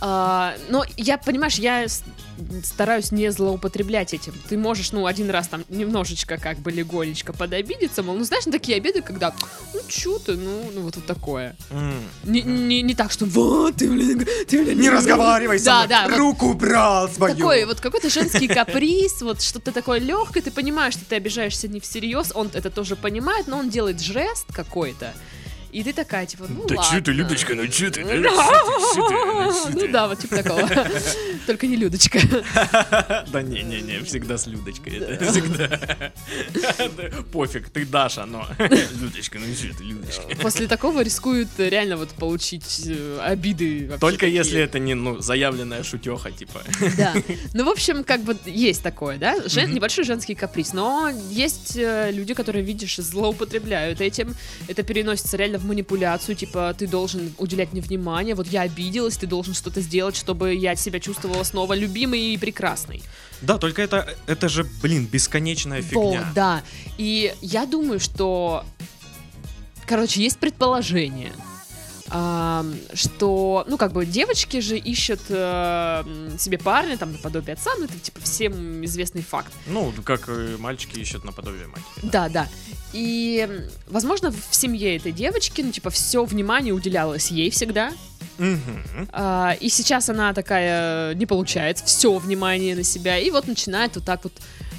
А, 0.00 0.54
но 0.68 0.84
я, 0.96 1.16
понимаешь, 1.16 1.54
я 1.54 1.86
стараюсь 2.62 3.12
не 3.12 3.30
злоупотреблять 3.32 4.12
этим. 4.12 4.34
Ты 4.48 4.58
можешь, 4.58 4.92
ну, 4.92 5.06
один 5.06 5.30
раз 5.30 5.48
там 5.48 5.64
немножечко 5.70 6.36
как 6.36 6.58
бы 6.58 6.70
легонечко 6.70 7.32
подобидеться, 7.32 8.02
мол, 8.02 8.14
ну, 8.16 8.24
знаешь, 8.24 8.44
на 8.44 8.52
такие 8.52 8.76
обеды, 8.76 9.00
когда, 9.00 9.32
ну, 9.72 9.80
чё 9.88 10.18
ты, 10.18 10.36
ну, 10.36 10.70
ну, 10.74 10.82
вот, 10.82 10.96
вот 10.96 11.06
такое. 11.06 11.56
М. 11.70 11.94
Не, 12.24 12.42
не, 12.42 12.82
не 12.82 12.94
так, 12.94 13.10
что 13.10 13.24
вот, 13.24 13.76
ты, 13.76 13.88
блин, 13.90 14.26
ты, 14.46 14.62
блин, 14.62 14.78
Не 14.80 14.90
разговаривай 14.90 15.58
со 15.58 15.64
Да, 15.64 15.76
мной. 15.78 15.88
да, 15.88 16.08
вот 16.08 16.18
Руку 16.18 16.52
брал 16.52 17.08
свою. 17.08 17.34
такой 17.34 17.64
вот 17.64 17.80
какой-то 17.80 18.10
женский 18.10 18.48
каприз, 18.48 19.22
вот 19.22 19.40
что-то 19.40 19.72
такое 19.72 19.98
легкое, 19.98 20.42
ты 20.42 20.50
понимаешь, 20.50 20.92
что 20.92 21.06
ты 21.06 21.16
обижаешься 21.16 21.68
не 21.68 21.80
всерьез, 21.80 22.32
он 22.34 22.50
это 22.52 22.70
тоже 22.70 22.96
понимает, 22.96 23.46
но 23.46 23.58
он 23.58 23.70
делает 23.70 24.00
жест 24.00 24.46
какой-то, 24.52 25.14
и 25.76 25.82
ты 25.82 25.92
такая, 25.92 26.24
типа, 26.26 26.46
ну 26.48 26.66
Да 26.66 26.76
ладно. 26.76 26.90
чё 26.98 27.04
ты, 27.04 27.12
Людочка, 27.12 27.54
ну 27.54 27.66
чё 27.68 27.90
ты? 27.90 28.02
да 28.02 28.16
да 28.20 29.52
Ну 29.72 29.80
ты? 29.80 29.88
да, 29.88 30.08
вот 30.08 30.18
типа 30.18 30.36
такого. 30.36 30.68
Только 31.46 31.66
не 31.66 31.76
Людочка. 31.76 32.18
Да 33.32 33.42
не-не-не, 33.42 34.02
всегда 34.04 34.38
с 34.38 34.46
Людочкой. 34.46 34.98
Это 34.98 35.30
всегда. 35.30 36.12
Да, 36.96 37.10
Пофиг, 37.32 37.68
ты 37.68 37.84
Даша, 37.84 38.24
но... 38.26 38.46
Людочка, 39.00 39.38
ну 39.38 39.46
чё 39.54 39.74
ты, 39.76 39.84
Людочка? 39.84 40.22
После 40.40 40.66
такого 40.66 41.02
рискуют 41.02 41.48
реально 41.58 41.96
вот 41.98 42.08
получить 42.10 42.82
э, 42.86 43.18
обиды. 43.22 43.90
Только 44.00 44.26
если 44.26 44.60
это 44.60 44.78
не, 44.78 44.94
ну, 44.94 45.20
заявленная 45.20 45.82
шутеха, 45.82 46.30
типа. 46.30 46.62
Да. 46.96 47.12
Ну, 47.52 47.64
в 47.64 47.68
общем, 47.68 48.02
как 48.04 48.22
бы 48.22 48.36
есть 48.46 48.82
такое, 48.82 49.18
да? 49.18 49.34
Небольшой 49.66 50.04
женский 50.04 50.34
каприз. 50.34 50.72
Но 50.72 51.10
есть 51.30 51.76
э, 51.76 52.10
люди, 52.12 52.32
которые, 52.34 52.64
видишь, 52.64 52.96
злоупотребляют 52.96 54.00
этим. 54.00 54.34
Это 54.68 54.82
переносится 54.82 55.36
реально 55.36 55.58
в 55.58 55.65
манипуляцию. 55.66 56.36
Типа, 56.36 56.74
ты 56.78 56.86
должен 56.86 57.32
уделять 57.38 57.72
мне 57.72 57.80
внимание. 57.82 58.34
Вот 58.34 58.46
я 58.48 58.62
обиделась, 58.62 59.16
ты 59.16 59.26
должен 59.26 59.54
что-то 59.54 59.80
сделать, 59.80 60.16
чтобы 60.16 60.54
я 60.54 60.74
себя 60.76 61.00
чувствовала 61.00 61.42
снова 61.44 61.74
любимой 61.74 62.20
и 62.34 62.38
прекрасной. 62.38 63.02
Да, 63.42 63.58
только 63.58 63.82
это, 63.82 64.16
это 64.26 64.48
же, 64.48 64.64
блин, 64.82 65.06
бесконечная 65.06 65.82
Вот, 65.82 65.88
фигня. 66.14 66.32
да. 66.34 66.62
И 66.96 67.34
я 67.42 67.66
думаю, 67.66 68.00
что, 68.00 68.64
короче, 69.86 70.22
есть 70.22 70.38
предположение, 70.38 71.32
что, 72.08 73.64
ну, 73.68 73.76
как 73.76 73.92
бы 73.92 74.06
девочки 74.06 74.60
же 74.60 74.76
ищут 74.78 75.20
э, 75.28 76.04
себе 76.38 76.58
парня, 76.58 76.96
там, 76.96 77.12
наподобие 77.12 77.54
отца, 77.54 77.70
ну, 77.78 77.84
это, 77.84 77.98
типа, 77.98 78.20
всем 78.22 78.84
известный 78.84 79.22
факт. 79.22 79.52
Ну, 79.66 79.92
как 80.04 80.28
и 80.28 80.56
мальчики 80.58 80.98
ищут 80.98 81.24
наподобие 81.24 81.66
матери. 81.66 82.10
Да, 82.10 82.28
да. 82.28 82.48
И, 82.92 83.48
возможно, 83.88 84.30
в 84.30 84.54
семье 84.54 84.96
этой 84.96 85.12
девочки, 85.12 85.62
ну, 85.62 85.72
типа, 85.72 85.90
все 85.90 86.24
внимание 86.24 86.72
уделялось 86.72 87.30
ей 87.30 87.50
всегда, 87.50 87.92
Мгм. 88.38 89.08
А, 89.12 89.56
и 89.60 89.70
сейчас 89.70 90.10
она 90.10 90.34
такая 90.34 91.14
не 91.14 91.24
получает 91.24 91.78
все 91.78 92.18
внимание 92.18 92.76
на 92.76 92.82
себя 92.82 93.18
и 93.18 93.30
вот 93.30 93.46
начинает 93.46 93.94
вот 93.96 94.04
так 94.04 94.24
вот 94.24 94.34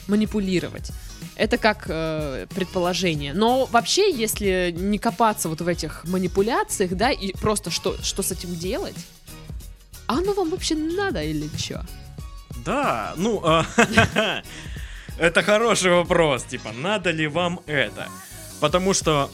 манипулировать. 0.07 0.91
Это 1.37 1.59
как 1.59 1.85
э, 1.87 2.47
предположение. 2.49 3.33
Но 3.33 3.65
вообще, 3.67 4.11
если 4.11 4.73
не 4.75 4.97
копаться 4.97 5.49
вот 5.49 5.61
в 5.61 5.67
этих 5.67 6.03
манипуляциях, 6.05 6.91
да, 6.91 7.11
и 7.11 7.31
просто 7.33 7.69
что, 7.69 7.95
что 8.03 8.23
с 8.23 8.31
этим 8.31 8.55
делать, 8.55 8.95
а 10.07 10.17
оно 10.17 10.33
вам 10.33 10.49
вообще 10.49 10.73
надо 10.73 11.21
или 11.21 11.47
что? 11.55 11.85
Да, 12.65 13.13
ну, 13.17 13.41
а, 13.43 13.65
это 15.19 15.43
хороший 15.43 15.91
вопрос, 15.91 16.43
типа, 16.43 16.71
надо 16.71 17.11
ли 17.11 17.27
вам 17.27 17.59
это? 17.67 18.07
Потому 18.59 18.95
что, 18.95 19.29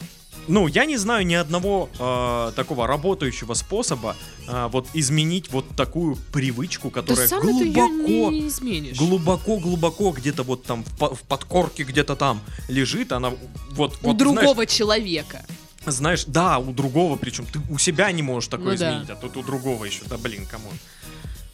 ну, 0.48 0.66
я 0.66 0.84
не 0.84 0.96
знаю 0.96 1.26
ни 1.26 1.34
одного 1.34 1.88
а, 1.98 2.52
такого 2.52 2.86
работающего 2.86 3.54
способа 3.54 4.16
а, 4.46 4.68
вот 4.68 4.86
изменить 4.94 5.50
вот 5.50 5.68
такую 5.76 6.16
привычку, 6.32 6.90
Да 6.90 7.00
которая 7.02 7.28
ее 7.28 7.72
глубоко, 7.72 8.30
не 8.30 8.48
изменишь. 8.48 8.96
глубоко-глубоко 8.98 10.10
где-то 10.10 10.42
вот 10.42 10.64
там 10.64 10.84
в, 10.98 11.14
в 11.14 11.22
подкорке 11.22 11.82
где-то 11.84 12.16
там 12.16 12.40
лежит, 12.68 13.12
она 13.12 13.32
вот, 13.70 13.98
У 14.02 14.08
вот, 14.08 14.16
другого 14.16 14.66
человека. 14.66 15.44
знаешь, 15.86 15.96
знаешь, 15.96 16.24
да, 16.26 16.58
у 16.58 16.72
другого, 16.72 17.16
причем 17.16 17.46
ты 17.46 17.60
у 17.70 17.78
себя 17.78 18.10
не 18.12 18.22
можешь 18.22 18.48
такое 18.48 18.72
Ну 18.72 18.78
да. 18.78 18.90
изменить, 18.92 19.10
а 19.10 19.16
тут 19.16 19.36
у 19.36 19.42
другого 19.42 19.84
еще, 19.84 20.02
да, 20.06 20.16
блин, 20.18 20.46
кому? 20.46 20.70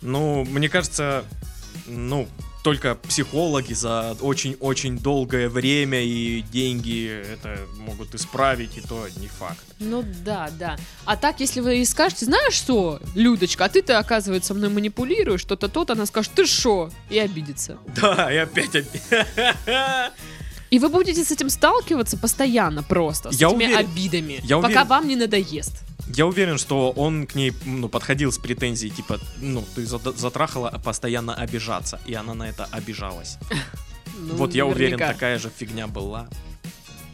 Ну, 0.03 0.45
мне 0.45 0.69
кажется, 0.69 1.25
ну, 1.87 2.27
только 2.63 2.95
психологи 2.95 3.73
за 3.73 4.17
очень-очень 4.21 4.99
долгое 4.99 5.49
время 5.49 6.03
и 6.03 6.43
деньги 6.43 7.11
это 7.33 7.59
могут 7.79 8.15
исправить, 8.15 8.77
и 8.77 8.81
то 8.81 9.07
не 9.17 9.29
факт. 9.29 9.59
Ну 9.79 10.05
да, 10.25 10.51
да. 10.59 10.77
А 11.07 11.17
так, 11.17 11.41
если 11.41 11.61
вы 11.61 11.75
ей 11.75 11.87
скажете, 11.87 12.27
знаешь 12.27 12.53
что, 12.55 13.01
Людочка, 13.15 13.65
а 13.65 13.69
ты-то, 13.69 13.99
оказывается, 13.99 14.53
мной 14.55 14.69
манипулируешь, 14.69 15.41
что-то 15.41 15.69
тот, 15.69 15.91
она 15.91 16.05
скажет, 16.07 16.33
ты 16.35 16.47
шо? 16.47 16.91
И 17.09 17.19
обидится. 17.19 17.79
Да, 18.01 18.31
и 18.33 18.37
опять 18.37 18.77
опять. 18.77 20.13
И 20.71 20.79
вы 20.79 20.89
будете 20.89 21.25
с 21.25 21.31
этим 21.33 21.51
сталкиваться 21.51 22.17
постоянно 22.17 22.83
просто, 22.85 23.33
с 23.33 23.41
Я 23.41 23.49
этими 23.49 23.65
уверен- 23.65 23.77
обидами, 23.79 24.41
я 24.45 24.57
пока 24.57 24.67
уверен. 24.69 24.87
вам 24.87 25.09
не 25.09 25.17
надоест. 25.17 25.73
Я 26.15 26.27
уверен, 26.27 26.59
что 26.59 26.91
он 26.91 27.27
к 27.27 27.35
ней 27.35 27.53
ну, 27.65 27.89
подходил 27.89 28.33
с 28.33 28.39
претензией, 28.39 28.93
типа, 28.93 29.19
ну, 29.41 29.65
ты 29.75 29.87
затрахала 29.87 30.71
постоянно 30.85 31.35
обижаться, 31.35 32.01
и 32.07 32.15
она 32.15 32.35
на 32.35 32.49
это 32.49 32.67
обижалась. 32.71 33.39
Ну, 34.23 34.35
вот 34.35 34.55
я 34.55 34.67
уверен, 34.67 34.99
такая 34.99 35.39
же 35.39 35.51
фигня 35.57 35.87
была. 35.87 36.29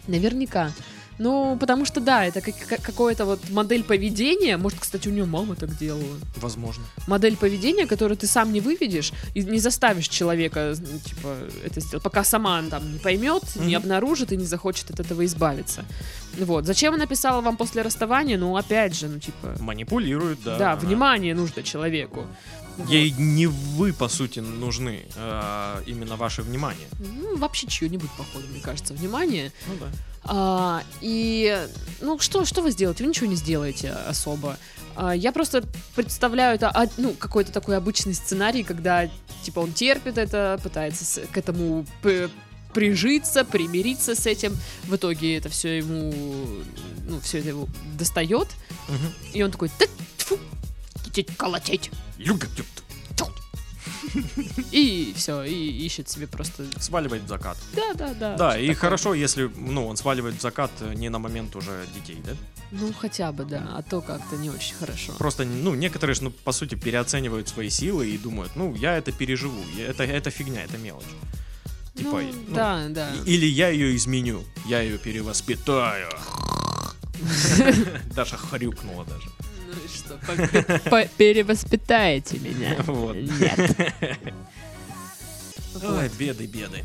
Наверняка. 0.09 0.73
Ну, 1.19 1.57
потому 1.59 1.85
что 1.87 2.01
да, 2.01 2.25
это 2.27 2.41
как, 2.41 2.55
как- 2.69 2.83
какое-то 2.83 3.25
вот 3.25 3.51
модель 3.51 3.83
поведения. 3.83 4.57
Может, 4.57 4.81
кстати, 4.81 5.09
у 5.09 5.13
нее 5.13 5.25
мама 5.25 5.55
так 5.57 5.77
делала. 5.79 6.17
Возможно. 6.37 6.85
Модель 7.07 7.37
поведения, 7.37 7.87
которую 7.87 8.17
ты 8.19 8.27
сам 8.27 8.53
не 8.53 8.61
выведешь 8.61 9.13
и 9.35 9.43
не 9.43 9.59
заставишь 9.59 10.09
человека, 10.09 10.75
типа, 11.05 11.37
это 11.65 11.81
сделать, 11.81 12.03
пока 12.03 12.23
сама 12.25 12.63
там 12.71 12.93
не 12.93 12.99
поймет, 12.99 13.43
не 13.57 13.77
Мгм. 13.77 13.85
обнаружит 13.85 14.33
и 14.33 14.37
не 14.37 14.45
захочет 14.47 14.91
от 14.91 15.01
этого 15.01 15.25
избавиться. 15.25 15.85
Вот. 16.39 16.67
Зачем 16.67 16.95
она 16.95 17.07
писала 17.07 17.41
вам 17.41 17.57
после 17.57 17.83
расставания? 17.83 18.37
Ну, 18.39 18.57
опять 18.57 18.95
же, 18.95 19.09
ну, 19.09 19.19
типа, 19.19 19.57
Манипулирует, 19.61 20.43
да. 20.45 20.59
да, 20.59 20.73
она- 20.73 20.81
внимание 20.81 21.35
нужно 21.35 21.63
человеку. 21.63 22.27
Вот. 22.77 22.91
Ей 22.91 23.11
не 23.19 23.47
вы, 23.47 23.95
по 23.95 24.07
сути, 24.09 24.41
нужны, 24.41 25.07
а 25.17 25.81
именно 25.87 26.17
ваше 26.17 26.43
внимание. 26.43 26.87
Ну, 26.99 27.39
вообще 27.39 27.67
чье-нибудь, 27.69 28.11
походу, 28.19 28.47
мне 28.49 28.61
кажется, 28.61 28.93
внимание. 28.93 29.51
Ну 29.67 29.75
да. 29.81 29.87
А, 30.29 30.83
и, 31.01 31.67
ну, 32.01 32.19
что, 32.19 32.45
что 32.45 32.63
вы 32.63 32.71
сделаете? 32.71 33.05
Вы 33.05 33.11
ничего 33.11 33.27
не 33.27 33.37
сделаете 33.37 33.91
особо. 33.91 34.57
А, 34.95 35.15
я 35.15 35.33
просто 35.33 35.63
представляю 35.95 36.55
это, 36.57 36.71
а, 36.71 36.87
ну, 36.97 37.13
какой-то 37.13 37.53
такой 37.53 37.77
обычный 37.77 38.15
сценарий, 38.15 38.63
когда, 38.63 39.09
типа, 39.43 39.61
он 39.61 39.73
терпит 39.73 40.19
это, 40.19 40.59
пытается 40.63 41.05
с- 41.05 41.21
к 41.33 41.37
этому 41.37 41.87
прижиться, 42.73 43.45
примириться 43.45 44.15
с 44.15 44.27
этим. 44.27 44.57
В 44.85 44.97
итоге 44.97 45.37
это 45.37 45.49
все 45.49 45.79
ему, 45.79 46.13
ну, 47.09 47.21
все 47.21 47.39
это 47.39 47.49
его 47.49 47.69
достает. 47.99 48.49
Мгм. 48.89 49.13
И 49.33 49.43
он 49.43 49.51
такой, 49.51 49.71
так, 49.79 49.89
тьфу, 50.19 50.39
колотеть. 51.37 51.91
И 54.73 55.13
все, 55.17 55.43
и 55.43 55.87
ищет 55.87 56.09
себе 56.09 56.27
просто... 56.27 56.65
Сваливает 56.81 57.23
в 57.23 57.29
закат. 57.29 57.57
Да, 57.75 57.95
да, 57.95 58.15
да. 58.15 58.37
Да, 58.37 58.59
и 58.59 58.69
такое. 58.69 58.81
хорошо, 58.81 59.15
если, 59.15 59.51
ну, 59.57 59.87
он 59.87 59.97
сваливает 59.97 60.37
в 60.37 60.41
закат 60.41 60.71
э, 60.81 60.95
не 60.95 61.09
на 61.09 61.19
момент 61.19 61.57
уже 61.57 61.85
детей, 61.95 62.23
да? 62.25 62.33
Ну, 62.73 62.93
хотя 62.93 63.33
бы, 63.33 63.45
да, 63.45 63.75
а 63.77 63.83
то 63.83 64.01
как-то 64.01 64.37
не 64.37 64.51
очень 64.51 64.75
хорошо. 64.75 65.13
Просто, 65.19 65.45
ну, 65.45 65.75
некоторые 65.75 66.15
же, 66.15 66.25
ну, 66.25 66.31
по 66.31 66.53
сути, 66.53 66.75
переоценивают 66.75 67.49
свои 67.49 67.71
силы 67.71 68.09
и 68.09 68.19
думают, 68.19 68.57
ну, 68.57 68.75
я 68.75 68.97
это 68.97 69.13
переживу, 69.13 69.63
это, 69.79 70.05
это 70.05 70.31
фигня, 70.31 70.65
это 70.65 70.79
мелочь. 70.79 71.05
Типа, 71.95 72.21
ну, 72.21 72.33
ну, 72.49 72.55
да, 72.55 72.87
да. 72.91 73.11
Или 73.25 73.47
я 73.47 73.69
ее 73.69 73.97
изменю, 73.97 74.45
я 74.67 74.81
ее 74.81 74.99
перевоспитаю. 74.99 76.11
Даша 78.15 78.37
хрюкнула 78.37 79.05
даже. 79.05 79.31
Ну 79.67 79.73
и 79.85 79.89
что, 79.89 81.09
перевоспитаете 81.19 82.39
меня? 82.39 82.77
Вот. 82.87 83.17
Нет. 83.17 83.77
Ой, 85.83 86.11
беды, 86.19 86.47
беды. 86.47 86.85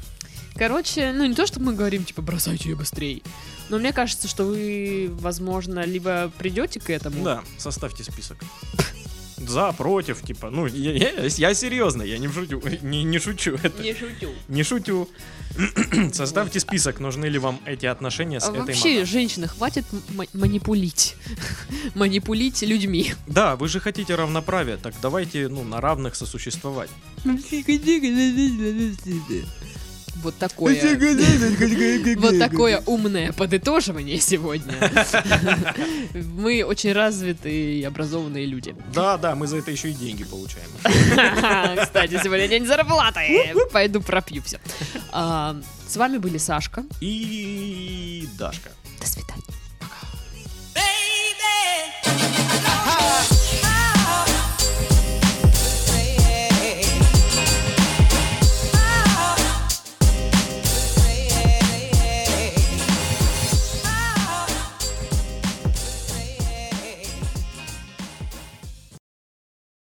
Короче, 0.55 1.13
ну 1.13 1.25
не 1.25 1.35
то, 1.35 1.45
что 1.47 1.59
мы 1.59 1.73
говорим, 1.73 2.03
типа, 2.03 2.21
бросайте 2.21 2.69
ее 2.69 2.75
быстрее. 2.75 3.21
Но 3.69 3.77
мне 3.79 3.93
кажется, 3.93 4.27
что 4.27 4.43
вы, 4.43 5.09
возможно, 5.11 5.85
либо 5.85 6.31
придете 6.37 6.79
к 6.79 6.89
этому. 6.89 7.23
Да, 7.23 7.43
составьте 7.57 8.03
список. 8.03 8.37
За, 9.47 9.71
против, 9.71 10.21
типа, 10.21 10.49
ну, 10.49 10.67
я, 10.67 10.91
я- 10.93 11.25
я 11.25 11.53
серьезно, 11.53 12.03
я 12.03 12.17
не 12.17 12.27
шучу, 12.27 12.61
не, 12.81 13.03
не 13.03 13.19
шучу, 13.19 13.57
это, 13.63 13.81
Не 13.83 13.93
шутю. 13.93 14.29
не 14.47 14.63
шутю. 14.63 15.07
Составьте 16.13 16.59
список, 16.59 16.99
нужны 16.99 17.25
ли 17.25 17.37
вам 17.39 17.59
эти 17.65 17.85
отношения 17.85 18.39
с 18.39 18.47
А 18.47 18.51
этой 18.51 18.59
вообще, 18.59 18.89
мадам. 18.93 19.05
женщины, 19.05 19.47
хватит 19.47 19.85
манипулить. 20.33 21.15
манипулить 21.95 22.61
людьми. 22.61 23.13
Да, 23.27 23.55
вы 23.55 23.67
же 23.67 23.79
хотите 23.79 24.15
равноправия, 24.15 24.77
так 24.77 24.93
давайте, 25.01 25.47
ну, 25.49 25.63
на 25.63 25.81
равных 25.81 26.15
сосуществовать 26.15 26.89
вот 30.21 30.37
такое... 30.37 30.75
Вот 32.17 32.39
такое 32.39 32.81
умное 32.85 33.31
подытоживание 33.33 34.19
сегодня. 34.19 34.73
Мы 36.13 36.63
очень 36.63 36.93
развитые 36.93 37.79
и 37.79 37.83
образованные 37.83 38.45
люди. 38.45 38.75
Да, 38.93 39.17
да, 39.17 39.35
мы 39.35 39.47
за 39.47 39.57
это 39.57 39.71
еще 39.71 39.89
и 39.89 39.93
деньги 39.93 40.23
получаем. 40.23 40.69
Кстати, 41.83 42.19
сегодня 42.23 42.47
день 42.47 42.65
зарплаты. 42.65 43.53
Пойду 43.71 44.01
пропью 44.01 44.41
все. 44.43 44.59
А, 45.11 45.55
с 45.87 45.95
вами 45.97 46.17
были 46.17 46.37
Сашка. 46.37 46.83
И 46.99 48.27
Дашка. 48.37 48.69
До 48.99 49.07
свидания. 49.07 49.43
Пока. 49.79 49.95